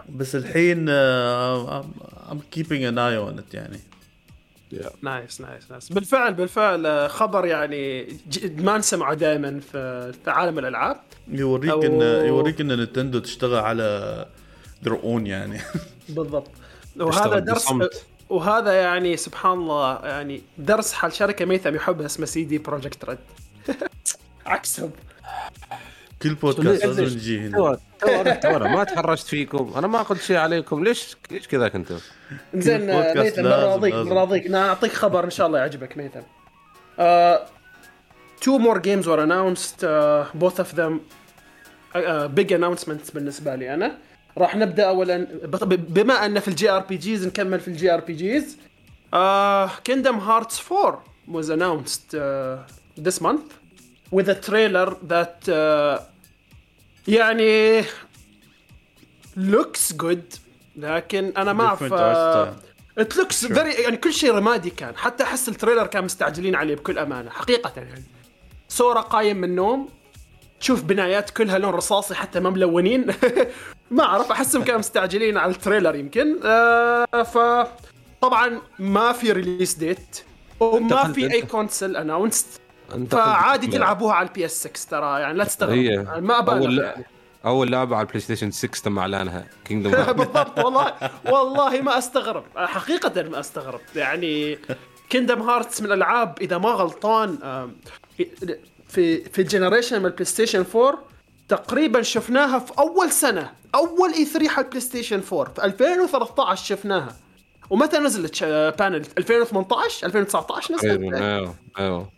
بس 0.08 0.36
الحين 0.36 0.86
uh, 0.86 1.70
I'm, 1.70 1.86
I'm 2.30 2.40
keeping 2.50 2.84
an 2.84 2.98
eye 2.98 3.16
on 3.16 3.38
it 3.38 3.54
يعني. 3.54 3.80
nice 5.02 5.40
nice 5.40 5.70
nice 5.70 5.92
بالفعل 5.92 6.34
بالفعل 6.34 6.86
آه، 6.86 7.08
خبر 7.08 7.46
يعني 7.46 8.06
ما 8.56 8.78
نسمعه 8.78 9.14
دائما 9.14 9.60
في 9.60 10.12
عالم 10.26 10.58
الألعاب. 10.58 10.96
يوريك 11.28 11.72
أو- 11.72 11.84
إن 11.84 12.00
يوريك 12.26 12.60
إن 12.60 12.76
نينتندو 12.76 13.18
تشتغل 13.18 13.58
على 13.58 14.26
their 14.84 14.92
own 15.02 15.26
يعني. 15.26 15.60
بالضبط. 16.08 16.50
وهذا 17.00 17.38
درس 17.38 17.64
بصمت. 17.64 18.04
وهذا 18.28 18.72
يعني 18.72 19.16
سبحان 19.16 19.52
الله 19.52 19.98
يعني 20.06 20.42
درس 20.58 20.92
حال 20.92 21.12
شركة 21.12 21.44
ميثم 21.44 21.74
يحبها 21.74 22.06
اسمها 22.06 22.26
CD 22.26 22.58
Projekt 22.58 23.04
Red 23.04 23.18
عكسهم. 24.46 24.90
كل 26.24 26.34
بودكاست 26.34 26.84
لازم 26.84 27.04
نجي 27.04 27.38
هنا. 27.40 27.56
تو 27.56 27.74
تو 28.00 28.32
تو 28.42 28.58
ما 28.58 28.84
تحرشت 28.84 29.26
فيكم. 29.26 29.72
أنا 29.76 29.86
ما 29.86 30.02
قلت 30.02 30.20
شيء 30.20 30.36
عليكم. 30.36 30.84
ليش؟ 30.84 31.16
ليش 31.30 31.48
كذا 31.48 31.68
كنتوا 31.68 31.96
زين 32.54 32.86
ميثم 33.16 33.46
راضيك 33.46 33.94
راضيك 33.94 34.46
أنا 34.46 34.68
أعطيك 34.68 34.92
خبر 34.92 35.24
إن 35.24 35.30
شاء 35.30 35.46
الله 35.46 35.58
يعجبك 35.58 35.96
ميثم. 35.96 36.20
uh, 36.20 37.38
two 38.40 38.58
more 38.58 38.78
games 38.78 39.06
were 39.06 39.20
announced. 39.20 39.84
uh, 39.84 40.24
both 40.44 40.58
of 40.58 40.74
them 40.76 41.00
uh, 41.94 42.28
big 42.28 42.52
announcements 42.52 43.14
بالنسبة 43.14 43.54
لي 43.54 43.74
أنا. 43.74 43.98
راح 44.38 44.56
نبدأ 44.56 44.88
اولا. 44.88 45.26
بما 45.72 46.26
أن 46.26 46.40
في 46.40 46.48
ال 46.48 46.70
JRPGs 46.70 47.26
نكمل 47.26 47.60
في 47.60 47.68
ال 47.68 47.94
JRPGs. 47.94 48.56
Kingdom 49.84 50.18
Hearts 50.18 50.62
4 50.72 51.04
was 51.28 51.48
announced 51.48 52.14
uh, 52.14 53.04
this 53.06 53.20
month 53.20 53.48
with 54.10 54.28
a 54.28 54.38
trailer 54.48 54.88
that 55.12 55.36
uh, 55.48 56.13
يعني 57.08 57.82
looks 59.36 59.96
good 60.02 60.38
لكن 60.76 61.32
أنا 61.36 61.52
ما 61.52 61.64
أعرف 61.64 61.82
it 62.98 63.16
looks 63.16 63.46
very 63.46 63.72
يعني 63.72 63.96
كل 63.96 64.12
شيء 64.12 64.34
رمادي 64.34 64.70
كان. 64.70 64.96
حتى 64.96 65.24
أحس 65.24 65.48
ال 65.48 65.53
trailer 65.53 65.86
كان 65.86 66.04
مستعجلين 66.04 66.54
عليه 66.54 66.74
بكل 66.74 66.98
أمانة 66.98 67.30
حقيقة 67.30 67.72
يعني. 67.76 68.04
صورة 68.68 69.00
قايم 69.00 69.36
من 69.36 69.44
النوم 69.44 69.88
تشوف 70.60 70.82
بنايات 70.82 71.30
كلها 71.30 71.58
لون 71.58 71.74
رصاصي 71.74 72.14
حتى 72.14 72.40
ما 72.40 72.50
ملونين. 72.50 73.06
ما 73.90 74.04
أعرف 74.04 74.30
أحسهم 74.30 74.64
كانوا 74.64 74.78
مستعجلين 74.78 75.36
على 75.36 75.52
ال 75.52 75.57
trailer 75.58 75.94
يمكن. 75.94 76.40
آه 76.44 77.22
ف 77.22 77.38
طبعا 78.20 78.60
ما 78.78 79.12
في 79.12 79.32
release 79.32 79.74
date 79.74 80.20
وما 80.60 81.12
في 81.12 81.32
أي 81.32 81.42
console 81.42 81.96
announced 81.96 82.60
فعادي 83.10 83.66
تلعبوها 83.66 84.14
على 84.14 84.28
ال 84.28 84.44
PS6 84.44 84.90
ترى 84.90 85.20
يعني 85.20 85.38
لا 85.38 85.44
تستغرب. 85.44 85.72
هي 85.72 85.84
يعني 85.84 86.20
ما 86.20 86.38
أبالغ 86.38 86.64
أول 86.64 86.78
يعني. 86.78 87.04
أول 87.44 87.72
لعبة 87.72 87.96
على 87.96 88.02
البلاي 88.04 88.20
ستيشن 88.20 88.50
6 88.50 88.82
تم 88.82 88.98
إعلانها 88.98 89.46
Kingdom 89.64 89.92
بالضبط 90.12 90.58
والله 90.58 90.92
والله 91.26 91.80
ما 91.80 91.98
أستغرب. 91.98 92.44
حقيقة 92.56 93.22
ما 93.22 93.40
أستغرب. 93.40 93.80
يعني 93.96 94.58
Kingdom 95.10 95.42
Hearts 95.42 95.80
من 95.80 95.86
الألعاب 95.86 96.38
إذا 96.40 96.58
ما 96.58 96.68
غلطان 96.68 97.38
في 98.88 99.24
في 99.24 99.38
ال 99.38 99.44
generation 99.44 99.98
من 99.98 100.06
البلاي 100.06 100.24
ستيشن 100.24 100.64
4 100.76 100.98
تقريبا 101.48 102.02
شفناها 102.02 102.58
في 102.58 102.72
أول 102.78 103.10
سنة 103.10 103.52
أول 103.74 104.12
E3 104.12 104.50
على 104.50 104.64
البلاي 104.64 104.80
ستيشن 104.80 105.22
4 105.32 105.54
في 105.54 105.64
2013 105.64 106.64
شفناها. 106.64 107.16
ومتى 107.70 107.98
نزلت 107.98 108.44
فاينلي 108.78 109.02
2018 109.18 110.06
2019 110.06 110.74
نزلت؟ 110.74 111.14
أيوه 111.14 111.54
أيوه. 111.78 112.13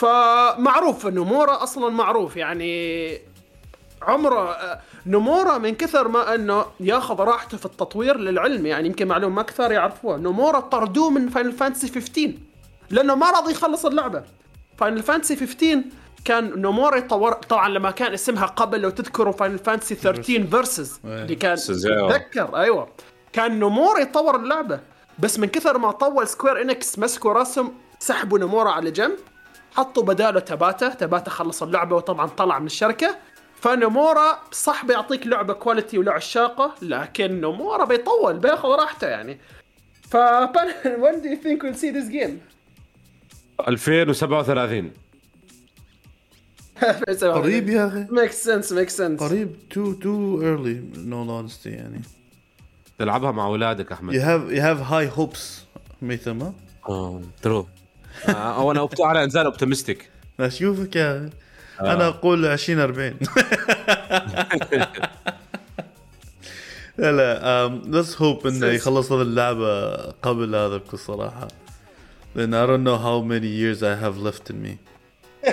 فمعروف 0.00 1.06
إنه 1.06 1.14
نومورا 1.14 1.62
أصلا 1.62 1.90
معروف 1.90 2.36
يعني 2.36 3.18
عمره 4.02 4.56
نومورا 5.06 5.58
من 5.58 5.74
كثر 5.74 6.08
ما 6.08 6.34
إنه 6.34 6.64
ياخذ 6.80 7.20
راحته 7.20 7.56
في 7.56 7.66
التطوير 7.66 8.16
للعلم 8.16 8.66
يعني 8.66 8.88
يمكن 8.88 9.08
معلومه 9.08 9.34
ما 9.34 9.42
كثر 9.42 9.72
يعرفوها 9.72 10.16
نومورا 10.16 10.60
طردوه 10.60 11.10
من 11.10 11.28
Final 11.28 11.52
Fantasy 11.52 11.88
15 11.88 12.32
لأنه 12.90 13.14
ما 13.14 13.30
راضي 13.30 13.52
يخلص 13.52 13.86
اللعبة. 13.86 14.22
Final 14.78 15.02
Fantasy 15.02 15.36
15 15.36 15.82
كان 16.24 16.60
نومورا 16.60 16.96
يطور 16.96 17.32
طبعا 17.32 17.68
لما 17.68 17.90
كان 17.90 18.12
اسمها 18.12 18.46
قبل 18.46 18.80
لو 18.80 18.90
تذكروا 18.90 19.32
Final 19.32 19.58
Fantasy 19.58 19.94
13 19.94 20.46
Versus 20.46 21.00
اللي 21.04 21.34
كان 21.34 21.58
أيوة. 21.86 22.12
تذكر 22.12 22.56
أيوه. 22.56 22.88
كان 23.32 23.58
نومورا 23.58 24.00
يطور 24.00 24.36
اللعبة 24.36 24.80
بس 25.18 25.38
من 25.38 25.48
كثر 25.48 25.78
ما 25.78 25.90
طول 25.90 26.28
Square 26.28 26.62
Enix 26.62 26.98
مسكوا 26.98 27.32
راسهم 27.32 27.72
سحبوا 27.98 28.38
نومورا 28.38 28.70
على 28.70 28.90
جنب. 28.90 29.16
حطوا 29.74 30.02
بداله 30.02 30.40
تباتا 30.40 30.88
تباتا 30.88 31.30
خلص 31.30 31.62
اللعبة 31.62 31.96
وطبعا 31.96 32.26
طلع 32.26 32.58
من 32.58 32.66
الشركة. 32.66 33.16
فنومورا 33.60 34.38
صح 34.52 34.84
بيعطيك 34.84 35.26
لعبة 35.26 35.52
quality 35.52 35.98
ولعشاقه 35.98 36.74
لكن 36.82 37.40
نومورا 37.40 37.84
بيطول 37.84 38.38
بياخذ 38.38 38.68
راحته 38.68 39.06
يعني. 39.06 39.38
ف 40.10 40.16
when 41.02 41.20
do 41.22 41.28
you 41.28 41.36
think 41.36 41.62
we'll 41.62 41.80
see 41.82 41.90
this 41.90 42.08
game? 42.08 42.38
2037 43.68 44.90
قريب 47.22 47.68
يا 47.68 47.86
أخي. 47.86 48.06
Makes 48.06 48.34
sense 48.34 48.72
makes 48.72 48.94
sense. 48.94 49.20
قريب. 49.22 49.56
too 49.70 49.94
too 50.02 50.42
early. 50.42 50.96
In 50.96 51.12
all 51.12 51.30
honesty 51.30 51.66
يعني. 51.66 52.02
تلعبها 52.98 53.30
مع 53.30 53.46
أولادك 53.46 53.88
you 53.88 53.92
أحمد 53.92 54.14
have 54.14 54.52
you 54.56 54.60
have 54.60 54.90
high 54.90 55.18
hopes 55.18 55.40
ميثم 56.02 56.42
ها؟ 56.42 56.52
آه 56.88 57.20
true 57.42 57.66
أو 58.28 58.70
أنا 58.72 58.86
أبت- 58.88 59.00
على 59.00 59.24
إنسان 59.24 59.44
optimistic 59.46 60.10
أشوفك 60.40 60.96
يا 60.96 61.30
أنا 61.80 62.08
أقول 62.08 62.46
20 62.46 62.80
40 62.80 63.14
لا 66.98 67.12
لا 67.12 67.80
let's 68.02 68.14
hope 68.16 68.46
إنه 68.46 68.66
يخلص 68.66 69.12
هذه 69.12 69.22
اللعبه 69.22 69.94
قبل 69.96 70.54
هذا 70.54 70.76
بكل 70.76 70.98
صراحة. 70.98 71.48
لأن 72.34 72.54
I 72.54 72.66
don't 72.68 72.84
know 72.84 72.96
how 72.98 73.20
many 73.22 73.46
years 73.48 73.82
I 73.82 73.94
have 74.04 74.16
left 74.18 74.50
in 74.50 74.56
me. 74.62 74.76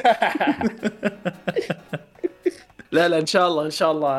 لا 2.91 3.08
لا 3.08 3.20
إن 3.20 3.26
شاء 3.26 3.48
الله 3.48 3.65
إن 3.65 3.72
شاء 3.72 3.91
الله 3.91 4.12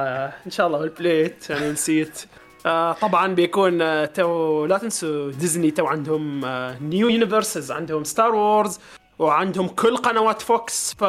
إن 0.46 0.50
شاء 0.50 0.66
الله 0.66 0.78
والبليت 0.78 1.50
يعني 1.50 1.70
نسيت. 1.70 2.24
آه 2.68 2.92
طبعا 2.92 3.34
بيكون 3.34 3.82
آه 3.82 4.04
تو 4.04 4.64
لا 4.66 4.78
تنسوا 4.78 5.30
ديزني 5.32 5.70
تو 5.70 5.86
عندهم 5.86 6.44
آه 6.44 6.78
نيو 6.82 7.08
يونيفرسز 7.08 7.72
عندهم 7.72 8.04
ستار 8.04 8.34
وورز 8.34 8.78
وعندهم 9.18 9.68
كل 9.68 9.96
قنوات 9.96 10.42
فوكس 10.42 10.94
ف 10.94 11.04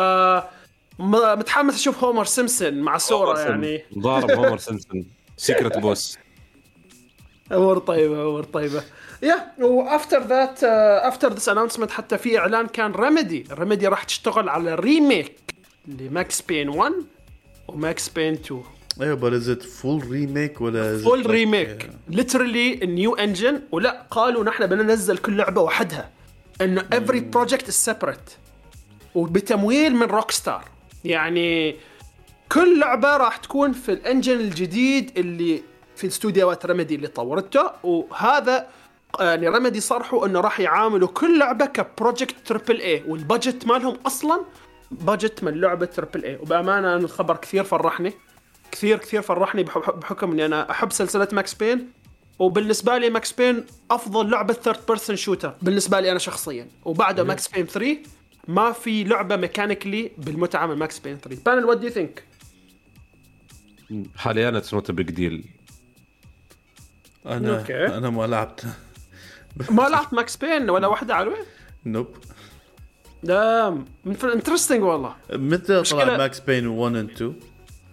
متحمس 0.99 1.75
أشوف 1.75 2.03
هومر 2.03 2.25
سيمسون 2.25 2.73
مع 2.73 2.97
سورا 2.97 3.39
يعني. 3.39 3.83
ضارب 3.99 4.31
هومر 4.31 4.57
سيمسون. 4.67 5.05
سيكرت 5.37 5.77
بوس 5.77 6.17
أمور 7.51 7.77
طيبة 7.77 8.21
أمور 8.21 8.43
طيبة. 8.43 8.83
يا 9.23 9.51
و 9.61 9.71
after 9.71 10.21
that 10.23 10.63
after 11.03 11.33
this 11.33 11.49
announcement 11.49 11.91
حتى 11.91 12.17
في 12.17 12.37
إعلان 12.39 12.67
كان 12.67 12.91
Remedy 12.91 13.45
Remedy 13.51 13.87
راح 13.87 14.03
تشتغل 14.03 14.49
على 14.49 14.75
remake 14.75 15.35
ل 15.87 16.01
Max 16.01 16.41
Payne 16.41 16.69
1 16.69 16.93
و 17.67 17.78
Max 17.78 18.09
Payne 18.09 18.33
2 18.33 18.63
أيوه 19.01 19.17
but 19.19 19.33
is 19.43 19.47
it 19.47 19.63
full 19.63 20.01
remake 20.11 20.61
ولا 20.61 20.97
is 20.99 21.03
full 21.03 21.23
like- 21.23 21.27
remake 21.27 21.89
literally 22.09 22.75
new 22.75 23.15
engine 23.15 23.61
ولا 23.71 24.05
قالوا 24.11 24.43
نحن 24.43 24.67
بننزل 24.67 25.17
كل 25.17 25.37
لعبة 25.37 25.61
وحدها. 25.61 26.09
إنه 26.61 26.85
every 26.93 27.19
project 27.19 27.67
is 27.67 27.73
separate 27.73 28.29
وبتمويل 29.15 29.95
من 29.95 30.03
Rockstar 30.03 30.65
يعني 31.05 31.75
كل 32.51 32.79
لعبة 32.79 33.17
راح 33.17 33.37
تكون 33.37 33.71
في 33.73 33.91
ال 33.91 33.98
engine 33.98 34.39
الجديد 34.39 35.11
اللي 35.17 35.63
في 35.95 36.07
استوديوهات 36.07 36.65
Remedy 36.65 36.95
اللي 36.95 37.07
طورته. 37.07 37.71
وهذا 37.83 38.67
يعني 39.19 39.49
Remedy 39.49 39.79
صرحوا 39.79 40.25
إنه 40.25 40.39
راح 40.39 40.59
يعاملوا 40.59 41.07
كل 41.07 41.39
لعبة 41.39 41.65
ك 41.65 41.74
project 41.74 42.35
triple 42.45 42.81
A 42.81 43.03
وال 43.07 43.22
budget 43.22 43.65
مالهم 43.67 43.97
أصلا 44.05 44.41
budget 44.91 45.43
من 45.43 45.61
لعبة 45.61 45.85
triple 45.85 46.23
A 46.23 46.35
وبأمانة 46.41 46.95
الخبر 46.95 47.35
كثير 47.37 47.63
فرحني. 47.63 48.13
كثير 48.71 48.97
كثير 48.97 49.21
فرحني 49.21 49.63
بح- 49.63 49.89
بحكم 49.91 50.31
إني 50.31 50.45
أنا 50.45 50.71
أحب 50.71 50.91
سلسلة 50.91 51.27
Max 51.31 51.53
Payne 51.53 51.91
وبالنسبة 52.39 52.97
لي 52.97 53.09
Max 53.09 53.31
Payne 53.31 53.65
أفضل 53.91 54.29
لعبة 54.29 54.53
third 54.53 54.79
person 54.87 55.15
shooter 55.15 55.53
بالنسبة 55.61 55.99
لي 55.99 56.11
أنا 56.11 56.19
شخصيا. 56.19 56.67
وبعده 56.85 57.23
Max 57.23 57.47
Payne 57.47 57.65
3 57.65 57.97
ما 58.47 58.71
في 58.71 59.03
لعبة 59.03 59.35
mechanically 59.35 60.11
بالمتعة 60.17 60.65
من 60.67 60.75
Max 60.75 60.99
Payne 60.99 61.17
3 61.17 61.41
بانل 61.45 61.65
what 61.65 61.77
do 61.77 61.83
you 61.87 61.93
think 61.93 62.23
حاليا 64.17 64.57
اتس 64.57 64.73
نوت 64.73 64.91
بيج 64.91 65.11
ديل 65.11 65.45
أنا 67.25 67.59
أوكي. 67.59 67.85
أنا 67.85 68.09
ما 68.09 68.27
لعبت. 68.27 68.65
ما 69.69 69.81
لعبت 69.81 70.13
ماكس 70.13 70.35
بين 70.37 70.69
ولا 70.69 70.87
واحدة 70.87 71.15
على 71.15 71.27
وين 71.29 71.43
نوب 71.85 72.07
ده 73.23 73.67
انترستنج 74.05 74.83
والله. 74.83 75.15
متى 75.33 75.81
طلع 75.83 76.17
ماكس 76.17 76.39
بين 76.39 76.67
1 76.67 76.95
و 76.95 76.99
2 76.99 77.39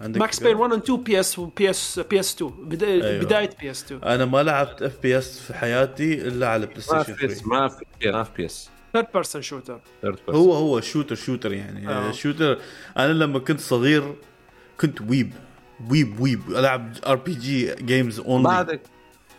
عندك 0.00 0.20
ماكس؟ 0.20 0.42
بين 0.42 0.56
1 0.56 0.72
و 0.72 0.76
2 0.76 1.02
بي 1.02 1.20
اس 1.20 1.38
وبي 1.38 1.70
اس 1.70 2.00
بي 2.00 2.20
اس 2.20 2.34
2 2.34 2.50
بدا... 2.50 2.86
أيوة. 2.86 3.24
بداية 3.24 3.50
بي 3.60 3.70
اس 3.70 3.84
2 3.84 4.02
أنا 4.02 4.24
ما 4.24 4.42
لعبت 4.42 4.82
اف 4.82 4.92
بي 5.02 5.18
اس 5.18 5.40
في 5.40 5.54
حياتي 5.54 6.14
إلا 6.14 6.48
على 6.48 6.66
بلاي 6.66 6.80
ستيشن 6.80 7.02
في 7.02 7.28
3 7.28 7.48
ما 7.48 7.68
في 7.68 7.84
ما 8.04 8.22
في 8.22 8.30
بي 8.36 8.46
اس 8.46 8.70
ثيرد 8.92 9.06
بيرسون 9.14 9.42
شوتر 9.42 9.80
هو 10.30 10.52
هو 10.52 10.80
شوتر 10.80 11.14
شوتر 11.14 11.52
يعني. 11.52 11.88
آه. 11.88 12.08
آه. 12.08 12.12
شوتر 12.12 12.58
أنا 12.98 13.12
لما 13.12 13.38
كنت 13.38 13.60
صغير 13.60 14.14
كنت 14.80 15.00
ويب 15.00 15.32
ويب 15.90 16.20
ويب 16.20 16.50
ألعب 16.50 16.92
ار 17.06 17.16
بي 17.16 17.34
جي 17.34 17.74
جيمز 17.74 18.20
اونلي 18.20 18.44
بعدك 18.48 18.80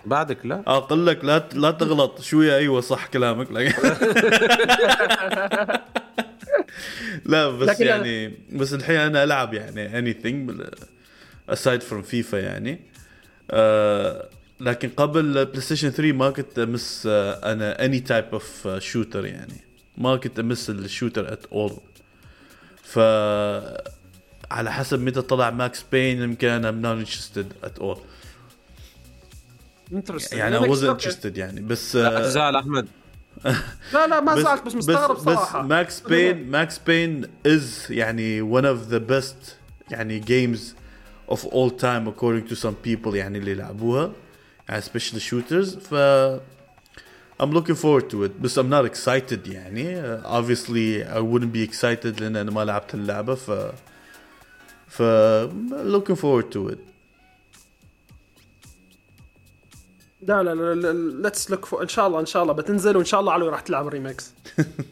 بعدك 0.05 0.45
لا. 0.45 0.63
أقول 0.67 1.07
لك 1.07 1.25
لا 1.25 1.49
لا 1.53 1.71
تغلط. 1.71 2.21
شوية 2.21 2.55
أيوه 2.55 2.81
صح 2.81 3.07
كلامك. 3.07 3.51
لكن 3.51 3.73
لا 7.25 7.49
بس 7.49 7.69
لكن 7.69 7.85
أنا- 7.85 7.87
يعني 7.87 8.33
بس 8.51 8.73
الحين 8.73 8.95
أنا 8.95 9.23
ألعب 9.23 9.53
يعني 9.53 9.99
اني 9.99 10.13
ثينج 10.13 10.51
اسايد 11.49 11.81
فروم 11.81 12.01
فيفا 12.01 12.37
يعني. 12.37 12.79
آه 13.51 14.29
لكن 14.59 14.89
قبل 14.89 15.45
بلاي 15.45 15.61
ستيشن 15.61 15.89
3 15.89 16.11
ما 16.13 16.29
كنت 16.29 16.59
أمس 16.59 17.03
آه 17.11 17.51
أنا 17.51 17.85
اني 17.85 17.99
تايب 17.99 18.25
اوف 18.33 18.67
شوتر 18.77 19.25
يعني. 19.25 19.57
ما 19.97 20.15
كنت 20.15 20.39
أمس 20.39 20.69
ال 20.69 20.77
shooter 20.77 21.33
at 21.33 21.45
all 21.45 21.77
ف 22.83 22.99
على 24.51 24.71
حسب 24.71 24.99
متى 25.01 25.21
طلع 25.21 25.49
Max 25.49 25.85
Payne 25.91 26.21
يمكن 26.21 26.47
أنا 26.47 26.69
I'm 26.69 26.81
not 26.81 26.97
interested 26.97 27.53
at 27.63 27.79
all 27.79 27.97
يعني 30.31 30.59
I 30.59 30.61
wasn't 30.61 31.01
interested 31.01 31.37
يعني 31.37 31.61
بس 31.61 31.95
لا 31.95 32.37
آه، 32.49 32.59
أحمد. 32.59 32.87
لا 33.94 34.06
لا 34.06 34.20
ما 34.20 34.42
زعلت 34.42 34.62
بس 34.66 34.74
مستغرب 34.74 35.16
بس, 35.16 35.22
صراحه 35.22 35.62
بس 35.62 35.68
ماكس 35.68 36.00
بين 36.00 36.50
ماكس 36.50 36.78
بين 36.78 37.24
از 37.46 37.86
يعني 37.90 38.60
one 38.60 38.64
of 38.64 38.92
the 38.92 39.00
best 39.12 39.52
يعني 39.90 40.22
games 40.22 40.60
of 41.34 41.38
all 41.38 41.70
time 41.70 42.06
according 42.08 42.52
to 42.52 42.56
some 42.56 42.74
people 42.86 43.14
يعني 43.14 43.38
اللي 43.38 43.54
لعبوها 43.54 44.12
يعني 44.68 44.82
especially 44.82 45.20
shooters 45.30 45.78
ف 45.78 45.94
I'm 47.42 47.52
looking 47.52 47.74
forward 47.74 48.08
to 48.10 48.24
it 48.24 48.32
بس 48.40 48.58
I'm 48.58 48.70
not 48.70 48.84
excited 48.84 49.48
يعني 49.48 50.02
uh, 50.02 50.24
obviously 50.24 51.04
I 51.04 51.20
wouldn't 51.20 51.52
be 51.52 51.62
excited 51.70 52.20
لان 52.20 52.36
انا 52.36 52.50
ما 52.50 52.64
لعبت 52.64 52.94
اللعبه 52.94 53.34
ف 53.34 53.50
ف 54.88 55.02
looking 55.70 56.16
forward 56.16 56.52
to 56.54 56.72
it 56.72 56.78
لا 60.27 60.43
لا 60.43 60.55
لا 60.75 60.93
let's 61.23 61.51
look 61.51 61.81
إن 61.81 61.87
شاء 61.87 62.07
الله 62.07 62.19
إن 62.19 62.25
شاء 62.25 62.43
الله. 62.43 62.53
بتنزل 62.53 62.97
وإن 62.97 63.05
شاء 63.05 63.19
الله 63.19 63.33
علوي 63.33 63.49
راح 63.49 63.59
تلعب 63.61 63.87
remakes 63.87 64.33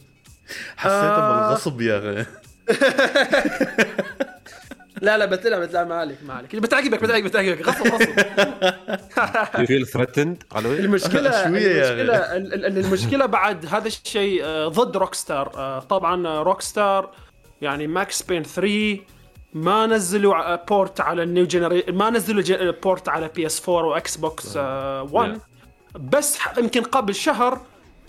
حسيتها 0.78 1.18
آه. 1.18 1.48
بالغصب 1.48 1.82
يا 1.82 1.98
أخي. 2.00 2.26
لا 5.02 5.18
لا 5.18 5.26
بتلعب 5.26 5.62
بتلعب 5.62 5.88
ما 5.88 5.96
عليك 5.96 6.18
ما 6.28 6.34
عليك. 6.34 6.56
بتعقبك 6.56 7.02
بتعقبك 7.04 7.24
بتعقبك 7.24 7.68
غصب 7.68 7.88
غصب. 7.88 8.10
يو 9.60 9.66
feel 9.66 9.88
threatened 9.88 10.44
علوي 10.52 10.80
المشكلة 10.80 11.30
المشكلة 11.48 12.16
ال- 12.36 12.54
ال- 12.66 12.78
المشكلة 12.86 13.26
بعد 13.26 13.66
هذا 13.66 13.88
الشيء 13.88 14.42
آه، 14.46 14.68
ضد 14.68 14.98
Rockstar 14.98 15.80
طبعا 15.90 16.44
Rockstar 16.44 17.10
يعني 17.62 17.88
Max 17.88 18.22
Payne 18.22 18.44
3 18.44 18.98
ما 19.56 19.86
نزلوا 19.86 20.56
port 20.56 21.02
على 21.02 21.24
ال 21.24 21.29
new 21.29 21.46
gen 21.46 21.84
ما 21.88 22.10
نزلوا 22.10 22.42
ج- 22.42 22.76
port 22.84 23.10
على 23.10 23.28
PS 23.36 23.70
4 23.70 23.84
و 23.86 24.18
Xbox 24.18 24.58
1 24.58 25.40
بس 25.96 26.38
ح- 26.38 26.58
يمكن 26.58 26.82
قبل 26.84 27.16
شهر 27.16 27.62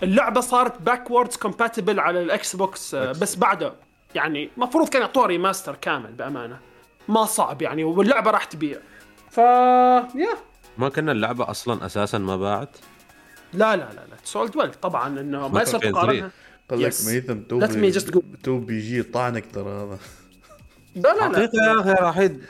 اللعبة 0.03 0.41
صارت 0.41 0.81
backwards 0.81 1.35
compatible 1.35 1.99
على 1.99 2.21
ال 2.21 2.55
Xbox 2.55 2.93
آه، 2.95 3.11
بس 3.11 3.35
بعده. 3.35 3.73
يعني 4.15 4.49
مفروض 4.57 4.89
كان 4.89 5.01
يعطوها 5.01 5.25
remaster 5.27 5.75
كامل 5.75 6.13
بأمانة. 6.13 6.59
ما 7.07 7.25
صعب 7.25 7.61
يعني 7.61 7.83
واللعبة 7.83 8.31
راح 8.31 8.43
تبيع. 8.43 8.77
ف 9.31 9.37
يا 9.37 10.33
ما 10.77 10.89
كنا 10.89 11.11
اللعبة 11.11 11.49
أصلا 11.51 11.85
أساسا 11.85 12.17
ما 12.17 12.37
باعت؟ 12.37 12.77
لا 13.53 13.75
لا 13.75 13.81
لا 13.83 13.93
لا. 13.93 14.17
سولد 14.23 14.57
ويل 14.57 14.73
طبعا 14.73 15.07
إنه 15.19 15.47
ما 15.47 15.61
يصير 15.61 15.79
تقارنها 15.91 16.31
قال 16.69 16.79
لك. 16.79 16.85
ميثم 17.07 17.39
تو. 17.41 17.59
تو 18.43 18.57
بيجي 18.59 19.03
طعنك 19.03 19.43
ترى 19.53 19.69
هذا. 19.69 19.97
لا 21.03 21.13
لا 21.13 21.19
لا. 21.29 21.37
حقيقة 21.37 21.51
يا 21.65 21.79
أخي 21.81 21.89
يا 21.89 22.09
رحيد 22.09 22.43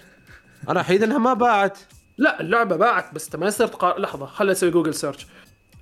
أنا 0.70 0.84
حيد 0.84 1.04
إنها 1.04 1.18
ما 1.18 1.34
باعت. 1.34 1.78
لا 2.18 2.42
اللعبة 2.42 2.76
باعت 2.76 3.14
بس 3.14 3.36
ما 3.36 3.48
يصير 3.48 3.68
تقارن 3.68 4.02
لحظة 4.02 4.26
خليني 4.26 4.52
أسوي 4.52 4.72
جوجل 4.72 4.94
سيرش 4.94 5.28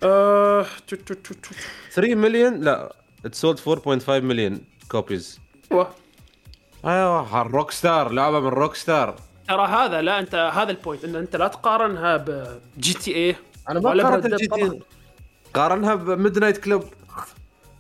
آه... 0.04 0.66
تو- 0.88 0.96
تو- 0.96 1.14
تو- 1.14 1.34
تو- 1.34 1.56
3 1.92 2.16
مليون 2.16 2.62
لا 2.62 2.96
ات 3.26 3.36
سولد 3.36 3.60
4.5 3.60 4.10
مليون 4.10 4.62
copies 4.92 5.40
أيوه 5.72 5.90
أيوه 6.86 7.42
Rockstar 7.42 8.12
لعبة 8.12 8.40
من 8.40 8.48
روك 8.48 8.76
ستار 8.76 9.16
ترى 9.48 9.68
هذا 9.68 10.02
لا 10.02 10.20
أنت 10.20 10.36
هذا 10.36 10.72
ال 10.72 10.77
point 10.77 11.04
إن 11.04 11.16
أنت 11.16 11.36
لا 11.36 11.48
تقارنها 11.48 12.18
ب 12.18 12.94
GTA 12.94 13.36
أنا 13.70 13.80
ما 13.80 13.90
قارنت 14.04 14.26
ال 14.26 14.48
GT 14.48 14.80
قارنها 15.54 15.96
ب 15.96 16.40
Midnight 16.40 16.58
Club؟ 16.58 16.84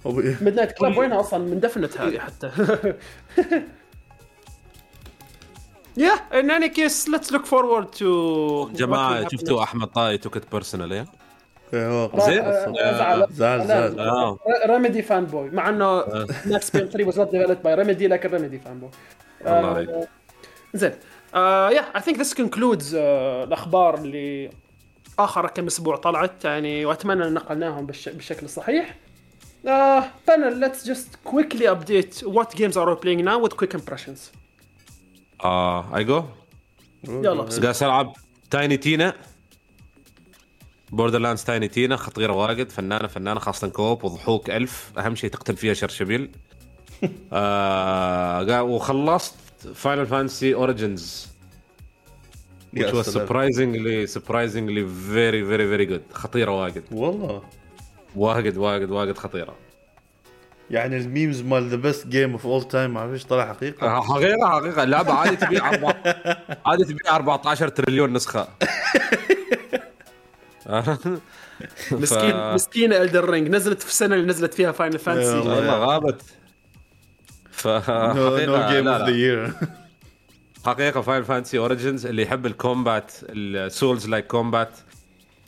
Midnight 0.05 0.71
Club 0.71 0.97
وينها 0.97 1.19
أصلا 1.19 1.39
من 1.39 1.59
دفنت 1.59 1.97
هذه 1.97 2.19
حتى. 2.19 2.51
yeah 5.97 6.11
in 6.39 6.51
any 6.51 6.69
case 6.69 7.09
let's 7.09 7.31
look 7.31 7.45
forward 7.45 7.85
to 7.85 8.69
جماعة 8.69 9.27
شفتوا 9.27 9.63
أحمد 9.63 9.87
طاي 9.87 10.17
took 10.17 10.37
it 10.37 10.51
personal 10.51 10.91
yeah 10.91 11.05
إيه، 11.73 12.11
زين. 12.19 12.43
زعل. 12.75 13.27
زعل 13.31 13.67
زعل. 13.67 13.99
آه. 13.99 14.39
Remedy 14.65 15.01
fanboy 15.01 15.49
مع 15.49 15.69
إنه 15.69 16.03
Max 16.45 16.69
Payne 16.77 16.89
3 16.89 17.11
was 17.11 17.15
not 17.15 17.29
developed 17.31 17.63
by 17.63 17.67
Remedy 17.67 18.07
لكن 18.07 18.29
Remedy 18.29 18.59
fanboy. 18.59 18.89
زين. 20.73 20.93
yeah 21.35 21.95
I 21.95 22.01
think 22.01 22.19
this 22.19 22.33
concludes 22.33 22.95
الأخبار 22.95 23.95
اللي 23.97 24.49
آخر 25.19 25.47
كم 25.47 25.65
أسبوع 25.65 25.95
طلعت 25.95 26.45
يعني 26.45 26.85
وأتمنى 26.85 27.27
أن 27.27 27.33
نقلناهم 27.33 27.85
بالش... 27.85 28.09
بالشكل 28.09 28.45
الصحيح. 28.45 28.95
uh, 29.65 30.03
panel 30.27 30.53
let's 30.63 30.83
just 30.83 31.23
quickly 31.23 31.65
update 31.65 32.23
what 32.23 32.55
games 32.55 32.77
are 32.77 32.87
we 32.89 32.95
playing 32.95 33.23
now 33.25 33.39
with 33.39 33.53
quick 33.57 33.73
impressions. 33.73 34.31
آه 35.43 35.97
اي 35.97 36.03
جو 36.03 36.23
يلا 37.07 37.43
قاعد 37.43 37.83
العب 37.83 38.13
Tiny 38.51 38.77
Tina؟ 38.77 39.13
Borderlands 40.91 41.43
Tiny 41.43 41.67
Tina 41.67 41.95
خطيره 41.95 42.33
واجد 42.33 42.69
فنانة 42.69 43.07
فنانة 43.07 43.39
خاصة 43.39 43.67
co-op 43.67 44.03
وضحوك 44.03 44.49
ألف. 44.49 44.91
أهم 44.97 45.15
شيء 45.15 45.29
تقتل 45.29 45.55
فيها 45.55 45.73
شرشبيل 45.73 46.31
آه 47.33 48.63
وخلصت 48.63 49.35
Final 49.73 50.05
Fantasy 50.05 50.53
Origins 50.53 51.35
which 52.75 52.91
was 52.91 53.07
surprisingly 53.13 54.05
surprisingly 54.05 54.83
very 54.83 55.41
very 55.41 55.65
very 55.65 55.85
good. 55.85 56.13
خطيرة 56.13 56.61
واجد. 56.61 56.83
والله. 56.91 57.41
واجد 58.15 58.57
واجد 58.57 58.91
واجد 58.91 59.17
خطيرة. 59.17 59.55
يعني 60.69 60.97
ال 60.97 61.05
memes 61.05 61.41
مال 61.41 61.69
the 61.69 61.75
best 61.75 62.07
game 62.07 62.31
of 62.31 62.45
all 62.45 62.63
time 62.63 62.93
ما 62.93 63.11
فيش 63.11 63.25
طلع 63.25 63.45
حقيقة. 63.53 64.01
حقيقة 64.01 64.49
حقيقة. 64.49 64.83
اللعبة 64.83 65.13
عادي 65.13 65.35
تبيع 65.35 65.69
أربعة 65.73 65.95
عادي 66.65 66.83
تبيع 66.83 67.15
14 67.15 67.67
تريليون 67.69 68.13
نسخة. 68.13 68.47
مسكين 71.91 72.53
مسكين 72.53 72.93
Elden 72.93 73.29
Ring 73.29 73.49
نزلت 73.49 73.81
في 73.81 73.89
السنة 73.89 74.15
اللي 74.15 74.27
نزلت 74.27 74.53
فيها 74.53 74.71
Final 74.71 74.99
Fantasy 74.99 75.37
والله. 75.37 75.77
غابت. 75.85 76.21
ف 77.51 77.67
no 77.89 78.37
no 78.37 78.67
game 78.69 78.87
of 78.87 79.01
the 79.01 79.15
year 79.15 79.53
حقيقة 80.65 81.01
Final 81.01 81.25
Fantasy 81.25 81.57
Origins 81.57 82.05
اللي 82.05 82.21
يحب 82.21 82.45
ال 82.45 82.54
combat 82.54 83.03
ال 83.03 83.11
souls-like 83.23 84.27
combat 84.27 84.69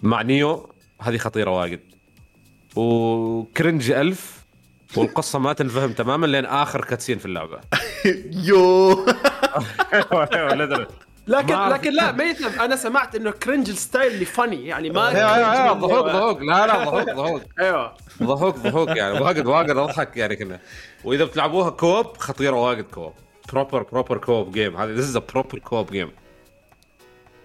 مع 0.03 0.21
Nioh 0.21 0.73
هذه 1.01 1.17
خطيرة 1.17 1.51
واجد. 1.51 1.79
و 2.75 2.92
cringe 2.92 3.91
ألف 3.91 4.36
والقصة 4.95 5.39
ما 5.39 5.53
تنفهم 5.53 5.91
تماما 5.91 6.25
لين 6.25 6.45
آخر 6.45 6.85
cutscene 6.85 7.17
في 7.17 7.25
اللعبة. 7.25 7.59
yo. 8.47 9.05
لكن. 11.27 11.55
لكن 11.55 11.93
لا 11.93 12.11
ميثم 12.11 12.61
أنا 12.61 12.75
سمعت 12.75 13.15
إنه 13.15 13.31
cringe 13.31 13.69
ال 13.69 13.77
style 13.77 14.13
اللي 14.13 14.25
فني 14.25 14.67
يعني 14.67 14.89
ما 14.89 15.09
أيوه 15.09 15.73
cringe 15.73 15.77
ضحوك 15.77 16.05
منه. 16.05 16.13
ضحوك. 16.13 16.41
لا 16.41 16.67
لا 16.67 16.83
ضحوك 16.83 17.09
ضحوك. 17.09 17.41
أيوه. 17.59 17.93
ضحوك 18.23 18.57
ضحوك 18.57 18.89
يعني. 18.89 19.19
واجد 19.19 19.45
واجد 19.45 19.77
أضحك 19.77 20.17
يعني 20.17 20.35
كنا. 20.35 20.59
وإذا 21.03 21.23
بتلعبوها 21.25 21.69
co-op 21.69 22.17
خطيرة 22.17 22.55
واجد 22.55 22.83
co-op 22.83 23.13
proper 23.53 23.83
proper 23.83 24.17
co-op 24.17 24.51
game 24.51 24.77
هذه 24.77 24.89
this 24.89 25.05
is 25.05 25.17
proper 25.17 25.59
co-op 25.59 25.91
game 25.91 26.11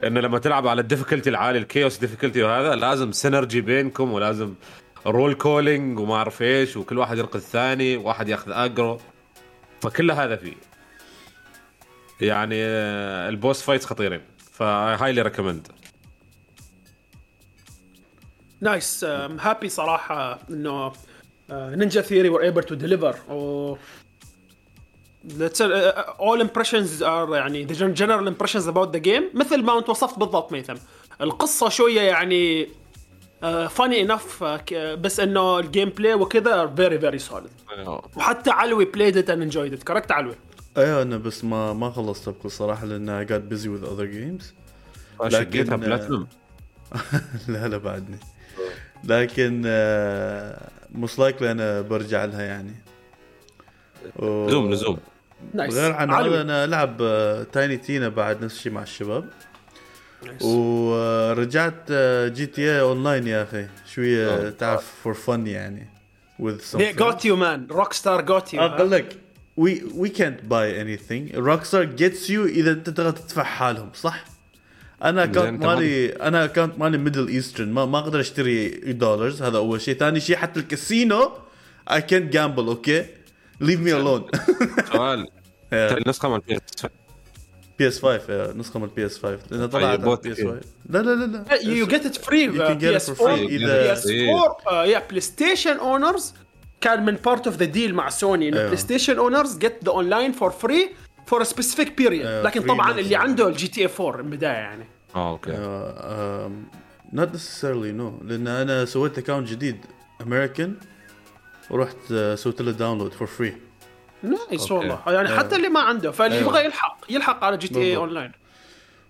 إنه 0.05 0.21
لما 0.21 0.39
تلعب 0.39 0.67
على 0.67 0.81
ال 0.81 0.85
difficulty 0.85 1.31
العالي 1.31 1.59
ال 1.59 1.65
chaos 1.65 1.99
difficulty 1.99 2.43
وهذا 2.43 2.75
لازم 2.75 3.13
synergy 3.12 3.61
بينكم 3.61 4.13
ولازم 4.13 4.55
roll 5.07 5.35
calling 5.35 5.99
وما 5.99 6.15
أعرف 6.15 6.43
إيش 6.43 6.77
وكل 6.77 6.99
واحد 6.99 7.19
يرقي 7.19 7.38
الثاني 7.38 7.97
واحد 7.97 8.29
ياخذ 8.29 8.53
aggro 8.53 9.01
فكل 9.81 10.11
هذا 10.11 10.37
فيه. 10.37 10.55
يعني 12.21 12.57
آه، 12.59 13.29
ال 13.29 13.35
boss 13.35 13.62
fights 13.62 13.87
خطيرين. 13.87 14.21
ف 14.53 14.62
highly 14.62 15.23
recommend 15.23 15.69
nice 18.61 19.05
happy 19.05 19.69
صراحة 19.69 20.38
إنه 20.51 20.93
Ninja 21.51 22.01
Theory 22.01 22.31
were 22.31 22.55
able 22.55 22.67
to 22.67 22.75
deliver. 22.75 23.31
و 23.31 23.77
Let's 25.38 25.59
say, 25.59 25.67
uh, 25.67 26.03
all 26.19 26.41
impressions 26.41 27.01
are 27.01 27.35
يعني 27.35 27.67
gen- 27.67 27.95
general 27.95 28.27
impressions 28.27 28.67
about 28.67 28.93
the 28.93 29.01
game. 29.01 29.23
مثل 29.35 29.62
ما 29.62 29.79
أنت 29.79 29.88
وصفت 29.88 30.19
بالضبط 30.19 30.53
ميثم 30.53 30.75
القصة 31.21 31.69
شوية 31.69 32.01
يعني 32.01 32.69
funny 33.69 34.03
enough 34.03 34.45
بس 34.75 35.21
إنه 35.21 35.59
ال 35.59 35.88
gameplay 35.88 36.15
وكذا 36.15 36.75
very 36.77 37.03
very 37.03 37.31
solid. 37.31 37.79
وحتى 38.17 38.51
علوي 38.51 38.87
played 38.97 39.15
it 39.15 39.27
and 39.29 39.53
enjoyed 39.53 39.81
it. 39.81 39.85
correct 39.85 40.12
علوي؟ 40.13 40.35
أيوه 40.77 41.03
أنا 41.03 41.17
بس 41.17 41.45
ما 41.45 41.73
ما 41.73 41.91
خلصت 41.91 42.29
بكل 42.29 42.51
صراحة 42.51 42.87
لأن 42.87 43.25
I 43.27 43.29
got 43.29 43.55
busy 43.55 43.67
with 43.69 43.89
other 43.89 44.07
games. 44.07 44.45
شقيتها 45.33 45.77
لكن- 45.77 45.77
بلاتنم 45.77 46.27
لا 47.49 47.69
لا 47.69 47.77
بعدني. 47.77 48.17
لكن 49.05 49.61
most 50.95 51.19
likely 51.19 51.51
أنا 51.51 51.81
برجع 51.81 52.25
لها 52.25 52.43
يعني. 52.43 52.75
و- 54.17 54.47
لزوم 54.47 54.71
لزوم 54.73 54.99
nice 55.55 55.75
غير 55.75 55.93
عن 55.93 56.11
علوي. 56.11 56.35
هذا 56.35 56.43
أنا 56.43 56.65
ألعب 56.65 56.97
Tiny 57.53 57.77
Tina 57.77 58.09
بعد 58.09 58.45
نفس 58.45 58.57
الشيء 58.57 58.73
مع 58.73 58.83
الشباب. 58.83 59.29
ورجعت 60.41 61.93
GTA 62.33 62.62
Online 62.71 63.27
يا 63.27 63.43
أخي. 63.43 63.67
شوية 63.95 64.51
تعرف 64.51 64.85
for 65.05 65.15
fun 65.15 65.47
يعني 65.47 65.89
with 66.43 66.61
some 66.73 66.79
They 66.79 66.93
got 66.93 67.25
you 67.25 67.37
man. 67.37 67.77
Rockstar 67.77 68.23
got 68.27 68.53
you 68.53 68.59
أقول 68.61 68.91
لك 68.91 69.17
we 69.61 69.71
we 70.05 70.09
can't 70.09 70.49
buy 70.49 70.67
anything. 70.85 71.33
Rockstar 71.35 71.85
gets 72.01 72.29
you 72.31 72.41
إذا 72.47 72.71
أنت 72.73 72.91
تبغى 72.91 73.13
تدفع 73.13 73.43
حالهم 73.43 73.91
صح؟ 73.95 74.25
أنا 75.05 75.25
account 75.25 75.65
مالي 75.65 76.09
أنا 76.09 76.45
account 76.45 76.79
مالي 76.79 76.99
Middle 76.99 77.29
Eastern 77.29 77.69
ما 77.73 77.85
ما 77.85 77.99
أقدر 77.99 78.21
أشتري 78.21 78.69
dollars 78.93 79.43
هذا 79.43 79.57
أول 79.59 79.81
شيء. 79.81 79.95
ثاني 79.99 80.21
شيء 80.21 80.37
حتى 80.37 80.61
الكاسينو 80.61 81.33
I 81.91 82.01
can't 82.01 82.33
gamble 82.35 82.59
okay 82.59 83.07
leave 83.63 83.81
me 83.87 83.91
alone. 83.91 84.39
سؤال. 84.93 85.29
ترى 85.71 86.01
النسخة 86.03 86.29
مال 86.29 86.41
PS 86.41 86.87
PS 87.83 88.01
5 88.03 88.53
نسخة 88.53 88.79
من 88.81 88.85
ال 88.85 89.07
PS 89.07 89.19
5 89.18 89.38
لانها 89.51 89.66
طلعت 89.66 90.01
على 90.01 90.16
PS 90.23 90.41
5 90.40 90.61
لا 90.90 90.99
لا 90.99 91.14
لا 91.14 91.25
لا. 91.27 91.45
You 91.59 91.88
get 91.88 92.03
it 92.05 92.16
free 92.23 92.47
You 92.55 92.61
can 92.61 92.79
get 92.83 93.03
it 93.03 93.14
for 93.14 93.16
free. 93.16 93.49
إذا- 93.49 93.99
PS4 93.99 94.73
yeah 94.73 95.03
PlayStation 95.09 95.77
owners 95.77 96.35
كان 96.81 97.05
من 97.05 97.14
part 97.15 97.47
of 97.47 97.57
the 97.57 97.65
deal 97.65 97.95
مع 97.95 98.09
سوني 98.09 98.49
انه. 98.49 98.57
PlayStation 98.65 99.19
owners 99.19 99.59
get 99.59 99.85
the 99.85 99.91
online 99.91 100.33
for 100.33 100.51
free 100.51 100.91
for 101.27 101.43
specific 101.45 101.97
period 101.97 102.27
أيوه، 102.27 102.42
لكن 102.42 102.62
طبعا. 102.62 102.99
اللي 102.99 103.16
عنده 103.16 103.49
ال 103.49 103.69
GTA 103.69 103.88
4 104.01 104.16
من 104.23 104.33
البدايه 104.33 104.53
يعني. 104.53 104.85
آه 105.14 105.31
okay. 105.31 105.53
not 107.14 107.29
necessarily 107.37 107.92
no. 108.01 108.25
لأن 108.25 108.49
أنا 108.49 108.85
سويت 108.85 109.18
account 109.19 109.49
جديد 109.49 109.77
امريكان 110.23 110.75
ورحت 111.71 111.97
uh, 112.09 112.35
سويت 112.35 112.62
له 112.62 112.71
download 112.73 113.12
for 113.12 113.27
free 113.27 113.57
nice. 114.23 114.71
والله 114.71 115.03
يعني 115.07 115.29
حتى 115.29 115.57
اللي 115.57 115.69
ما 115.69 115.81
عنده 115.81 116.11
فاللي 116.11 116.37
أيوه. 116.37 116.49
يبغى 116.49 116.65
يلحق 116.65 116.99
يلحق 117.11 117.45
على 117.45 117.57
GTA 117.57 117.83
بالضبط. 117.83 117.99
اونلاين 117.99 118.33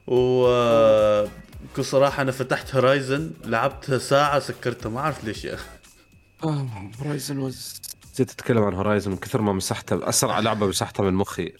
و 0.06 0.46
بكل 1.62 1.84
صراحة 1.84 2.22
أنا 2.22 2.32
فتحت 2.32 2.74
Horizon 2.74 3.30
لعبتها 3.44 3.98
ساعة 3.98 4.38
سكرتها 4.38 4.88
ما 4.88 5.00
أعرف 5.00 5.24
ليش 5.24 5.44
يا 5.44 5.54
أخي 5.54 5.68
Horizon 7.02 7.38
was 7.38 7.80
نسيت 8.12 8.30
تتكلم 8.30 8.62
عن 8.62 8.74
Horizon 8.74 9.10
من 9.10 9.16
كثر 9.16 9.40
ما 9.42 9.52
مسحتها 9.52 10.08
أسرع 10.08 10.38
لعبة 10.38 10.66
مسحتها 10.66 11.04
من 11.04 11.14
مخي 11.14 11.52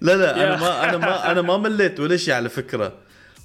لا 0.00 0.16
لا. 0.16 0.44
أنا 0.44 0.56
ما 0.56 0.84
أنا 0.88 0.96
ما 0.98 1.30
أنا 1.30 1.42
ما 1.42 1.56
مليت 1.56 2.00
ولا 2.00 2.16
شيء 2.16 2.34
على 2.34 2.48
فكرة 2.48 2.92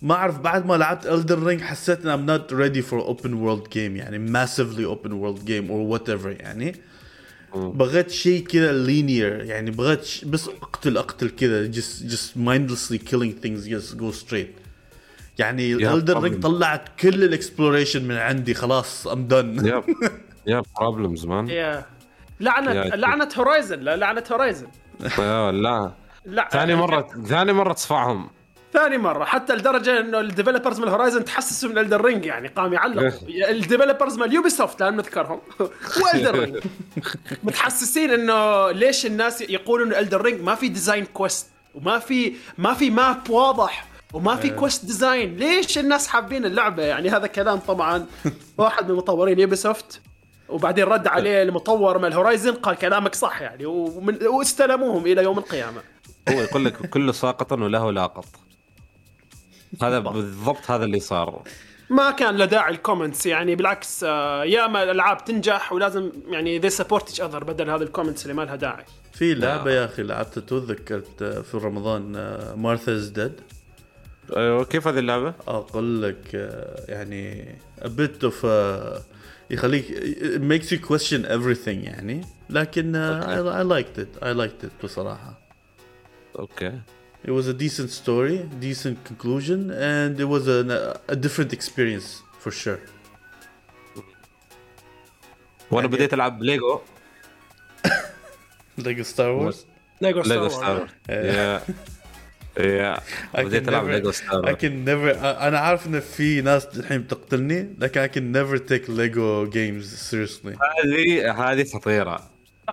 ما 0.01 0.15
أعرف 0.15 0.39
بعد 0.39 0.65
ما 0.65 0.73
لعبت 0.73 1.07
Elden 1.07 1.47
Ring 1.47 1.63
حسيت 1.63 2.05
إن 2.05 2.11
I'm 2.17 2.29
not 2.29 2.51
ready 2.51 2.81
for 2.89 2.99
open 2.99 3.31
world 3.31 3.69
game 3.69 3.95
يعني 3.97 4.33
massively 4.33 4.85
open 4.85 5.11
world 5.11 5.45
game 5.45 5.69
or 5.69 5.97
whatever 5.97 6.27
يعني 6.27 6.75
بغيت 7.55 8.09
شيء 8.11 8.45
كذا 8.47 8.85
linear 8.85 9.45
يعني 9.49 9.71
بغيت 9.71 10.03
ش... 10.03 10.25
بس 10.25 10.47
أقتل 10.47 10.97
أقتل 10.97 11.29
كذا 11.29 11.71
just 11.71 12.11
just 12.11 12.37
mindlessly 12.37 12.97
killing 13.09 13.45
things 13.45 13.67
just 13.67 13.97
go 13.97 14.11
straight. 14.25 14.61
يعني 15.39 15.56
Elden 15.56 15.77
Ring 15.77 15.81
problem. 16.11 16.41
طلعت 16.41 16.99
كل 16.99 17.23
ال 17.23 17.30
exploration 17.30 18.03
من 18.07 18.15
عندي 18.15 18.53
خلاص 18.53 19.07
done. 19.07 19.13
yep 19.65 19.83
yep 20.47 20.63
problems 20.79 21.25
man 21.25 21.49
يا 21.49 21.85
لعنة 22.39 22.71
يا- 22.73 22.95
لعنة 22.95 23.29
Horizon 23.37 23.79
لا 23.79 23.95
لعنة 23.95 24.23
Horizon 24.31 24.67
لا. 25.51 25.91
لا. 26.25 26.49
ثاني 26.51 26.75
مرة 26.75 27.07
ثاني 27.25 27.53
مرة 27.53 27.73
تصفعهم 27.73 28.29
ثاني 28.77 28.97
مرة 28.97 29.25
حتى 29.25 29.55
لدرجة 29.55 29.99
إنه 29.99 30.19
ال 30.19 30.25
developers 30.25 30.79
من 30.79 30.87
Horizon 30.87 31.25
تحسسوا 31.25 31.69
من 31.69 31.77
Elden 31.77 32.05
Ring 32.05 32.25
يعني 32.25 32.47
قام 32.47 32.73
يعلق. 32.73 33.13
ال 33.49 33.55
developers 33.55 34.17
مال 34.17 34.33
Ubisoft 34.33 34.81
لا 34.81 34.89
نذكرهم. 34.89 35.39
و 36.03 36.09
Elden 36.09 36.39
Ring 36.39 36.57
متحسسين 37.43 38.09
إنه 38.09 38.71
ليش 38.71 39.05
الناس 39.05 39.41
يقولون 39.41 39.87
إنه 39.87 39.99
Elden 39.99 40.21
Ring 40.21 40.41
ما 40.41 40.55
في 40.55 40.67
design 40.67 41.05
quest 41.05 41.47
وما 41.75 41.99
في 41.99 42.33
ما 42.57 42.73
في 42.73 42.89
map 42.89 43.29
واضح 43.29 43.87
وما 44.13 44.35
في 44.35 44.49
quest 44.49 44.85
design 44.85 45.35
ليش 45.35 45.77
الناس 45.77 46.07
حابين 46.07 46.45
اللعبة؟ 46.45 46.83
يعني 46.83 47.09
هذا 47.09 47.27
كلام 47.27 47.59
طبعا 47.59 48.05
واحد 48.57 48.91
من 48.91 48.97
مطورين 48.97 49.39
Ubisoft 49.39 50.01
وبعدين 50.49 50.83
رد 50.85 51.07
عليه 51.07 51.41
المطور 51.43 51.97
مال 51.97 52.13
Horizon 52.13 52.53
قال 52.53 52.75
كلامك 52.75 53.15
صح 53.15 53.41
يعني 53.41 53.65
ومن 53.65 54.27
واستلموهم 54.27 55.05
إلى 55.05 55.23
يوم 55.23 55.37
القيامة. 55.37 55.81
هو 56.29 56.41
يقول 56.41 56.65
لك 56.65 56.89
كل 56.89 57.13
ساقط 57.13 57.51
وله 57.51 57.91
لاقط. 57.91 58.46
هذا 59.81 59.99
بالضبط 60.19 60.71
هذا 60.71 60.85
اللي 60.85 60.99
صار. 60.99 61.41
ما 61.89 62.11
كان 62.11 62.37
له 62.37 62.45
داعي 62.45 62.71
ال 62.73 62.79
comments 62.79 63.25
يعني 63.25 63.55
بالعكس 63.55 64.03
آه، 64.03 64.43
ياما 64.43 64.83
الألعاب 64.83 65.25
تنجح 65.25 65.73
ولازم 65.73 66.11
يعني 66.27 66.59
they 66.59 66.69
support 66.69 67.07
each 67.07 67.21
other 67.21 67.43
بدل 67.43 67.69
هذا 67.69 67.83
ال 67.83 67.88
comments 67.88 68.23
اللي 68.23 68.33
ما 68.33 68.41
لها 68.41 68.55
داعي. 68.55 68.85
في 69.13 69.33
لعبة 69.33 69.71
يا 69.71 69.85
أخي 69.85 70.03
لعبتها 70.03 70.41
تذكرت 70.41 71.21
آه، 71.21 71.41
في 71.41 71.57
رمضان 71.57 72.11
Martha's 72.57 73.07
Dead 73.09 73.41
أيوه 74.37 74.63
كيف 74.65 74.87
هذه 74.87 74.99
اللعبة؟ 74.99 75.33
أقول 75.47 76.01
لك 76.03 76.35
آه، 76.35 76.85
يعني 76.91 77.55
a 77.81 77.85
bit 77.87 78.27
of 78.29 78.33
آه، 78.45 79.01
يخليك 79.49 79.85
it 80.19 80.41
makes 80.41 80.67
you 80.71 80.79
question 80.89 81.25
everything 81.29 81.67
يعني 81.67 82.21
لكن 82.49 82.95
آه، 82.95 83.21
I, 83.21 83.63
I 83.65 83.69
liked 83.83 83.99
it 84.01 84.23
I 84.23 84.37
liked 84.37 84.65
it 84.65 84.83
بصراحة. 84.83 85.39
okay. 86.39 86.79
it 87.28 87.30
was 87.38 87.46
a 87.54 87.56
decent 87.64 87.90
story 88.02 88.36
decent 88.68 88.96
conclusion 89.10 89.60
and 89.92 90.12
it 90.24 90.28
was 90.34 90.44
a, 90.56 90.60
a 91.14 91.16
different 91.24 91.50
experience 91.58 92.08
for 92.42 92.50
sure 92.62 92.80
وانا 95.70 95.86
بديت 95.88 96.14
العب 96.14 96.42
ليجو 96.42 96.80
like 98.80 99.02
Star 99.14 99.32
Wars 99.40 99.56
ليجو 100.00 100.22
ليجو 100.22 100.48
ستار 100.48 100.48
ستار 100.48 100.88
يا 101.08 101.62
يا 102.58 102.96
I 103.36 103.40
بديت 103.40 103.64
can 103.64 103.68
العب 103.68 103.84
never- 103.86 103.90
ليجو 103.90 104.10
I 104.12 104.14
ستار 104.14 104.54
can 104.56 104.86
never 104.86 105.24
انا 105.24 105.58
عارف 105.58 105.86
ان 105.86 106.00
في 106.00 106.40
ناس 106.40 106.66
الحين 106.76 107.02
بتقتلني 107.02 107.74
لكن 107.78 108.06
I 108.06 108.08
can 108.10 108.36
never 108.36 108.58
take 108.62 108.86
Lego 108.88 109.52
games 109.54 110.10
seriously 110.10 110.58
هذه 110.84 111.32
هذه 111.52 111.64
خطيره 111.74 112.30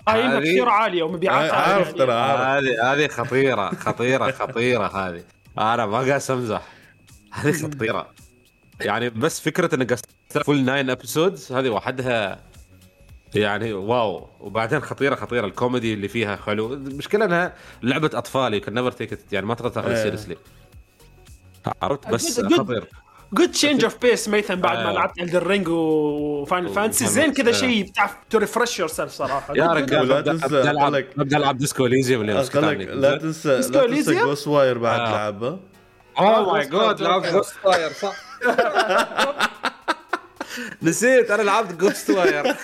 هذه- 0.09 0.41
كثير 0.41 0.69
عاليه 0.69 1.03
ومبيعاتها 1.03 1.57
عارف 1.57 1.87
عالية. 1.89 1.99
ترى 1.99 2.13
عارف. 2.13 2.41
هذه 2.41 2.93
هذه 2.93 3.09
خطيرة 3.09 3.75
خطيرة 3.75 4.31
خطيرة 4.31 4.87
هذه. 4.87 5.25
أنا 5.59 5.87
ما 5.87 5.99
قاعد 5.99 6.23
امزح 6.31 6.63
هذه 7.33 7.53
خطيرة. 7.63 8.07
يعني 8.81 9.11
بس 9.11 9.41
فكرة 9.41 9.75
إنك 9.75 9.99
full 10.45 10.65
nine 10.65 10.91
episodes 10.91 11.53
هذه 11.53 11.69
وحدها 11.69 12.41
يعني 13.35 13.73
wow. 13.73 14.29
وبعدين 14.41 14.81
خطيرة 14.81 15.15
خطيرة. 15.15 15.47
الكوميدي 15.47 15.95
اللي 15.95 16.09
فيها 16.09 16.37
حلو. 16.37 16.73
المشكلة 16.75 17.25
إنها 17.25 17.55
لعبة 17.83 18.11
أطفال 18.15 18.55
you 18.55 18.61
can 18.61 18.75
never 18.75 18.93
take 18.93 19.19
يعني 19.33 19.47
ما 19.47 19.55
تقدر 19.55 19.69
تاخذها. 19.71 20.03
seriously 20.03 20.37
عرفت؟ 21.83 22.09
بس 22.09 22.41
Good- 22.41 22.45
good- 22.45 22.59
خطير. 22.59 22.89
good 23.35 23.51
change 23.51 23.85
of 23.85 23.97
pace 24.03 24.29
ميثم 24.29 24.55
بعد 24.55 24.79
ما 24.79 24.91
آه. 24.91 24.93
لعبت 24.93 25.19
Elden 25.21 25.47
Ring 25.47 25.69
و 25.69 25.85
Final 25.85 26.69
Fantasy 26.69 27.07
زين 27.07 27.33
كذا 27.33 27.53
شيء 27.53 27.85
بتعرف 27.85 28.15
to 28.31 28.39
refresh 28.39 28.79
yourself 28.79 29.13
صراحة 29.13 29.55
يا 29.57 29.67
Good- 29.67 29.71
رجال 29.77 30.09
ببدأ- 30.09 30.27
تنسى 30.27 30.47
ببدأ 31.17 31.37
العب 31.37 31.57
Disco 31.59 31.87
Elysium. 31.87 32.23
لا 32.23 32.43
تنسى 33.19 33.51
لا 33.51 33.87
تنسى؟ 33.87 34.15
Ghostwire 34.15 34.79
بعد 34.79 35.01
آه. 35.01 35.11
لعبة 35.13 35.59
oh 36.19 36.53
my 36.53 36.67
God 36.69 37.01
لعبت 37.01 37.27
Ghostwire 37.33 37.93
صح 37.93 38.17
نسيت 40.83 41.31
أنا 41.31 41.43
لعبت 41.43 41.73
Ghostwire 41.73 42.55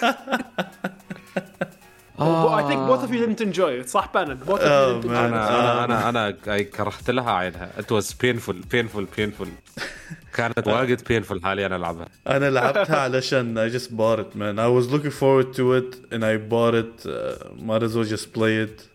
I 2.21 2.67
think 2.69 2.79
both 2.79 3.01
of 3.01 3.11
you 3.11 3.27
didn't 3.27 3.39
enjoy 3.41 3.85
it. 3.85 3.89
صح 3.89 4.09
بانل 4.15 4.35
both 4.35 4.61
of. 4.61 5.05
you 5.05 5.11
أنا 5.11 5.85
أنا 5.85 5.85
أنا 5.85 6.09
أنا 6.09 6.31
كرهت 6.63 7.11
لها 7.11 7.31
عينها. 7.33 7.71
it 7.79 7.93
was 7.93 8.13
painful 8.13 8.57
painful 8.71 9.07
painful 9.17 9.49
كانت 10.35 10.69
واجد 10.69 11.05
painful 11.09 11.43
حاليا 11.45 11.67
العبها 11.67 12.07
أنا 12.27 12.51
لعبتها 12.51 12.97
علشان 13.01 13.71
I 13.71 13.73
just 13.73 13.89
bought 13.91 14.19
it 14.21 14.37
man. 14.37 14.59
I 14.59 14.69
was 14.79 14.93
looking 14.95 15.15
forward 15.21 15.55
to 15.57 15.65
it 15.81 16.15
and 16.15 16.25
I 16.25 16.37
bought 16.53 16.75
it 16.75 17.07
uh, 17.07 17.13
might 17.69 17.83
as 17.83 17.95
well 17.97 18.09
just 18.17 18.33
play 18.39 18.57
it. 18.67 18.87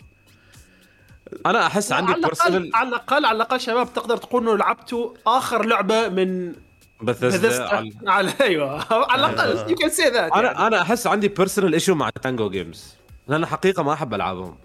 أنا 1.45 1.67
أحس 1.67 1.91
عندي 1.91 2.11
على 2.11 2.19
الاقل 2.19 2.35
personal 2.51 2.71
على 2.75 2.89
الأقل 2.89 3.25
على 3.25 3.35
الأقل 3.35 3.59
شباب 3.59 3.93
تقدر 3.93 4.17
تقول 4.17 4.41
إنه 4.41 4.57
لعبتوا 4.57 5.09
آخر 5.27 5.65
لعبة 5.65 6.07
من 6.09 6.53
Bethesda. 7.01 8.07
على 8.07 8.31
أيوه. 8.41 8.85
على 9.11 9.25
الأقل 9.25 9.69
you 9.69 9.75
can 9.75 9.89
say 9.89 10.03
that 10.03 10.31
أنا 10.31 10.67
أنا 10.67 10.81
أحس 10.81 11.07
عندي 11.07 11.27
personal 11.27 11.73
issue 11.73 11.95
مع 11.95 12.09
Tango 12.09 12.49
Games 12.49 12.95
لأن 13.27 13.45
حقيقة 13.45 13.83
ما 13.83 13.93
أحب 13.93 14.13
العابهم 14.13 14.55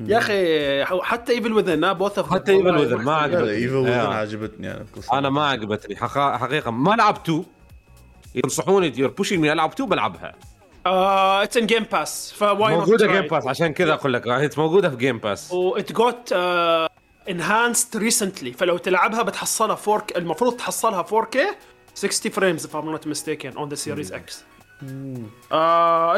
يا 0.00 0.18
أخي 0.18 0.84
حتى 0.84 1.32
Evil 1.32 1.52
Within 1.52 1.92
both 1.92 2.18
of 2.18 2.34
حتى 2.34 2.52
Evil 2.52 2.76
Within 2.76 2.96
ما 2.96 3.14
عجبتني. 3.14 3.50
Evil 3.50 3.74
Within. 3.74 3.92
عجبتني 3.92 4.70
أنا. 4.70 4.86
أنا 5.12 5.30
ما 5.30 5.46
عجبتني. 5.46 5.96
حقيقة 5.96 6.70
ما 6.70 6.90
لعبت 6.90 7.28
2 7.28 7.44
ينصحوني 8.34 8.92
you're 8.98 9.10
pushing 9.10 9.40
me 9.40 9.52
العب 9.52 9.72
2 9.72 9.88
بلعبها. 9.88 10.34
it's 10.86 11.56
in 11.56 11.66
Game 11.66 11.86
Pass 11.92 12.32
فواي 12.32 12.76
موجودة 12.76 13.06
Game 13.06 13.26
Pass 13.26 13.46
عشان 13.46 13.72
كذا 13.72 13.92
أقول 13.92 14.12
لك 14.12 14.28
هي 14.28 14.50
موجودة 14.56 14.90
في 14.90 14.96
Game 14.96 15.18
Pass 15.18 15.52
و 15.52 15.65
it 15.65 15.92
got 15.92 16.32
enhanced 17.28 17.96
recently 17.96 18.52
فلو 18.52 18.76
تلعبها 18.76 19.22
بتحصلها 19.22 19.78
4 19.88 20.06
المفروض 20.16 20.56
تحصلها 20.56 21.02
4K 21.02 21.38
60 21.94 22.32
frames 22.32 22.62
if 22.62 22.74
I'm 22.74 22.96
not 22.96 23.06
mistaken 23.06 23.56
on 23.56 23.68
the 23.68 23.76
Series 23.76 24.10
X. 24.12 24.44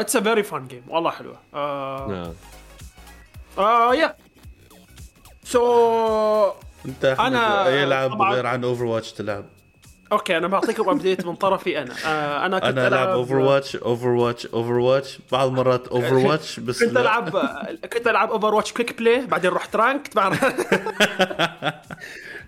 It's 0.01 0.15
a 0.15 0.21
very 0.21 0.43
fun 0.43 0.67
game 0.67 0.83
والله 0.87 1.11
حلوة. 1.11 1.37
Uh, 1.53 2.27
uh, 3.57 3.91
yeah. 3.93 4.11
So 5.43 5.57
أنت 6.85 7.05
أحمد 7.05 7.25
أنا 7.25 7.67
أي 7.67 7.85
لعب 7.85 8.21
غير 8.21 8.45
عن 8.45 8.63
Overwatch 8.63 9.11
تلعب 9.13 9.45
okay 10.11 10.37
أنا 10.37 10.47
بعطيكم 10.47 10.89
ابديت 10.89 11.25
من 11.25 11.35
طرفي 11.35 11.81
أنا. 11.81 11.93
Uh, 11.93 12.05
أنا 12.45 12.59
كنت 12.59 12.67
أنا 12.77 12.87
العب 12.87 13.09
Overwatch 13.09 13.75
Overwatch 13.75 14.45
Overwatch 14.45 15.19
بعض 15.31 15.47
المرات 15.47 15.87
Overwatch 15.87 16.59
بس 16.59 16.83
كنت. 16.83 16.97
العب 16.97 17.29
كنت 17.93 18.07
ألعب 18.07 18.31
Overwatch 18.31 18.73
quick 18.73 18.97
play 18.97 19.25
بعدين 19.25 19.51
رحت 19.51 19.75
rank 19.75 20.09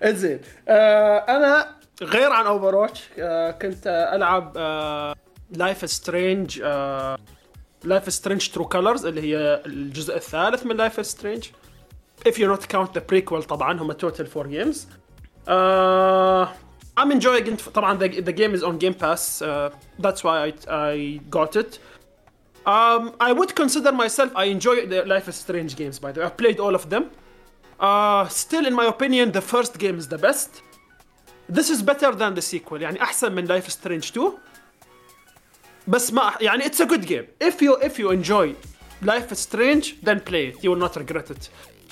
زين 0.05 0.39
آه 0.67 1.17
أنا 1.17 1.67
غير 2.01 2.32
عن 2.32 2.45
Overwatch 2.45 3.09
آه 3.19 3.51
كنت 3.51 4.10
ألعب 4.13 4.53
آه 4.58 5.15
لايف 5.50 5.90
سترينج 5.90 6.62
لايف 7.84 8.12
سترينج 8.12 8.48
ترو 8.48 8.68
كولرز 8.68 9.06
اللي 9.06 9.20
هي 9.20 9.62
الجزء 9.66 10.16
الثالث 10.16 10.66
من 10.66 10.76
لايف 10.76 11.06
سترينج 11.06 11.44
if 12.28 12.32
you 12.32 12.46
not 12.48 12.68
count 12.68 12.92
the 12.94 13.00
prequel 13.00 13.46
طبعا 13.46 13.80
هم 13.80 13.92
total 13.92 14.26
four 14.26 14.46
games 14.46 14.76
uh, 15.48 16.46
I'm 16.96 17.10
enjoying 17.10 17.46
it 17.46 17.68
طبعا 17.74 17.98
the, 17.98 18.20
the 18.20 18.32
game 18.32 18.54
is 18.54 18.62
on 18.62 18.78
Game 18.78 18.94
Pass 18.94 19.42
uh, 19.42 19.70
that's 19.98 20.24
why 20.24 20.37
I, 20.46 20.52
I 20.68 21.20
got 21.30 21.56
it 21.56 21.78
um, 22.66 23.14
I 23.20 23.32
would 23.32 23.54
consider 23.54 23.92
myself 23.92 24.30
I 24.37 24.44
enjoy 24.44 24.87
the 24.87 25.04
Life 25.04 25.28
is 25.28 25.37
Strange 25.37 25.76
games 25.76 25.98
by 25.98 26.12
the 26.12 26.20
way 26.20 26.26
I've 26.26 26.37
played 26.37 26.58
all 26.60 26.74
of 26.74 26.88
them 26.90 27.04
uh, 27.80 28.26
still 28.28 28.64
in 28.66 28.74
my 28.74 28.87
opinion 28.87 29.32
the 29.32 29.42
first 29.54 29.78
game 29.78 29.96
is 30.02 30.08
the 30.08 30.18
best 30.18 30.50
this 31.58 31.68
is 31.74 31.82
better 31.82 32.10
than 32.12 32.34
the 32.34 32.42
sequel 32.42 32.80
يعني 32.80 33.02
أحسن 33.02 33.32
من 33.32 33.46
Life 33.46 33.66
is 33.68 33.74
Strange 33.74 34.12
2 34.12 34.38
بس 35.88 36.12
ما 36.12 36.32
يعني 36.40 36.64
it's 36.64 36.80
a 36.80 36.87
good 36.87 37.06
game 37.06 37.26
if 37.48 37.54
you 37.62 37.76
if 37.82 37.98
you 37.98 38.10
enjoy 38.10 38.54
Life 39.02 39.32
is 39.32 39.38
Strange 39.38 39.87
then 40.02 40.20
play 40.30 40.44
it 40.50 40.64
you 40.64 40.70
will 40.70 40.82
not 40.87 40.96
regret 40.96 41.30
it 41.30 41.42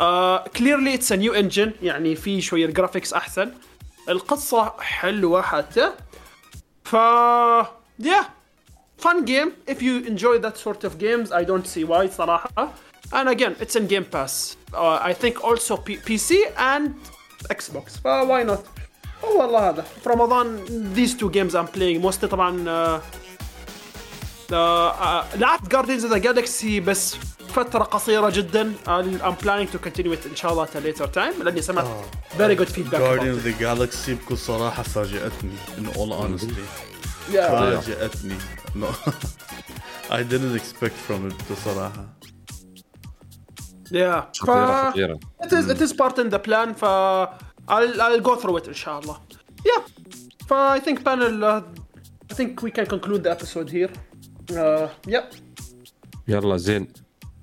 uh, 0.01 0.39
clearly 0.59 0.93
it's 0.95 1.11
a 1.11 1.17
new 1.17 1.33
engine 1.35 1.73
يعني 1.83 2.17
في 2.17 2.41
شوية 2.41 2.67
الجرافيكس 2.67 3.13
أحسن 3.13 3.53
القصة 4.09 4.73
حلوة 4.81 5.43
حتى 5.43 5.93
ف 6.85 6.97
yeah 8.03 8.25
fun 8.99 9.25
game 9.25 9.53
if 9.67 9.83
you 9.83 9.95
enjoy 10.13 10.39
that 10.39 10.57
sort 10.57 10.85
of 10.85 10.99
games 10.99 11.33
I 11.33 11.45
don't 11.45 11.67
see 11.67 11.85
why 11.85 12.07
صراحة 12.07 12.69
and 13.13 13.29
again 13.29 13.55
it's 13.61 13.77
in 13.77 13.87
Game 13.87 14.05
Pass 14.05 14.57
uh, 14.75 14.99
I 15.11 15.13
think 15.13 15.45
also 15.45 15.77
P- 15.77 15.99
PC 15.99 16.31
and 16.57 16.95
Xbox 17.51 17.99
ف 18.03 18.07
why 18.07 18.43
not 18.43 18.61
هو 19.25 19.41
والله 19.41 19.69
هذا 19.71 19.83
في 19.83 20.09
رمضان 20.09 20.65
these 20.97 21.15
two 21.15 21.31
games 21.31 21.55
I'm 21.55 21.69
playing 21.77 22.03
mostly 22.03 22.27
طبعا 22.29 22.65
uh, 22.65 22.69
uh, 22.69 23.03
uh, 23.03 23.26
لعبت 24.52 25.68
Guardians 25.76 26.04
of 26.04 26.10
the 26.10 26.20
Galaxy 26.20 26.80
بس 26.86 27.16
فترة 27.50 27.84
قصيرة 27.84 28.30
جدا 28.30 28.74
I'm 28.86 29.36
planning 29.44 29.68
to 29.74 29.80
continue 29.80 30.14
it 30.14 30.26
إن 30.30 30.36
شاء 30.36 30.52
الله 30.52 30.66
at 30.66 30.70
a 30.76 30.80
later 30.80 31.08
time 31.08 31.44
لأني 31.44 31.62
سمعت 31.62 31.86
very 32.38 32.56
good 32.56 32.70
feedback 32.70 33.00
about 33.00 33.20
Guardian 33.20 33.38
of 33.38 33.44
the 33.44 33.54
Galaxy 33.64 34.10
بكل 34.12 34.38
صراحة 34.38 34.84
فاجأتني 34.84 35.56
in 35.78 35.96
all 35.98 36.14
honesty 36.14 36.62
Yeah. 37.32 37.50
فاجأتني 37.50 38.38
no 38.76 38.88
I 40.10 40.24
didn't 40.24 40.56
expect 40.56 40.98
from 41.10 41.30
it 41.30 41.34
بكل 41.34 41.58
صراحة 41.66 42.06
Yeah. 43.92 44.24
خطيره 44.40 44.90
خطيره 44.92 45.20
It 45.44 45.52
is 45.52 45.70
it 45.70 45.82
is 45.82 45.94
part 45.94 46.18
in 46.20 46.30
the 46.30 46.40
plan 46.40 46.74
ف 46.74 46.84
I'll 47.70 48.02
I'll 48.02 48.22
go 48.30 48.36
through 48.42 48.58
it 48.58 48.68
ان 48.68 48.74
شاء 48.74 49.00
الله. 49.00 49.18
Yeah. 49.66 49.82
ف 50.48 50.54
I 50.54 50.80
think 50.80 51.04
panel 51.04 51.44
uh, 51.44 51.62
I 52.32 52.34
think 52.34 52.62
we 52.62 52.72
can 52.72 52.86
conclude 52.86 53.24
the 53.24 53.32
episode 53.32 53.70
here. 53.70 53.92
Uh, 54.52 54.56
yeah. 55.10 55.24
يلا 56.28 56.58
زين 56.58 56.88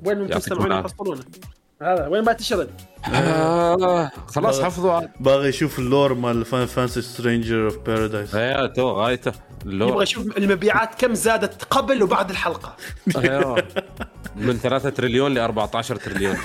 وين 0.00 0.16
العافية. 0.16 0.34
يحصلونه؟ 0.36 1.24
هذا 1.82 2.06
وين 2.06 2.24
ما 2.24 2.32
تشرد؟ 2.32 2.70
آه 3.14 4.10
خلاص 4.28 4.60
حفظوا 4.62 4.92
عاد 4.92 5.10
باغي 5.20 5.48
أشوف 5.48 5.78
اللور 5.78 6.14
مال 6.14 6.44
فان 6.44 6.66
فانسي 6.66 7.02
سترينجر 7.02 7.64
اوف 7.64 7.78
بارادايس 7.78 8.34
يا 8.34 8.66
تو 8.66 8.90
غايته 8.90 9.32
اللو 9.66 9.88
يبغى 9.88 10.02
يشوف 10.02 10.36
المبيعات 10.38 10.94
كم 10.94 11.14
زادت 11.14 11.64
قبل 11.64 12.02
وبعد 12.02 12.30
الحلقة. 12.30 12.76
أيوه. 13.16 13.62
من 14.36 14.56
3 14.56 14.90
تريليون 14.90 15.34
ل 15.34 15.38
14 15.38 15.96
تريليون 15.96 16.36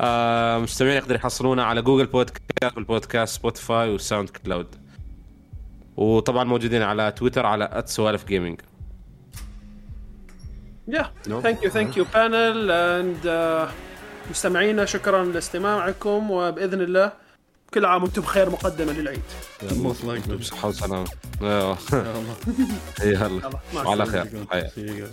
آه 0.00 0.58
مستمعين 0.58 0.96
يقدر 0.96 1.14
يحصلونا 1.14 1.64
على 1.64 1.82
جوجل 1.82 2.06
بودكاست 2.06 2.76
والبودكاست 2.76 3.34
سبوتيفاي 3.36 3.88
وساوند 3.94 4.28
كلاود 4.28 4.66
وطبعا 5.96 6.44
موجودين 6.44 6.82
على 6.82 7.12
تويتر 7.12 7.46
على 7.46 7.84
@سوالف 7.86 8.24
جيمنج. 8.24 8.60
Thank 11.28 11.58
you 11.64 11.70
thank 11.70 11.96
you 11.96 12.04
panel 12.14 12.70
and 12.70 13.26
uh, 13.26 13.70
مستمعينا 14.30 14.84
شكرا 14.84 15.24
لاستماعكم 15.24 16.30
وبإذن 16.30 16.80
الله 16.80 17.12
كل 17.74 17.84
عام 17.84 18.02
وأنتم 18.02 18.22
بخير 18.22 18.50
مقدما 18.50 18.90
للعيد. 18.92 19.22
بصحة 20.38 20.68
وسلامة. 20.68 21.10
أيوه. 21.42 21.78
يلا. 23.04 23.26
السلامة. 23.74 24.46
خير. 24.50 25.08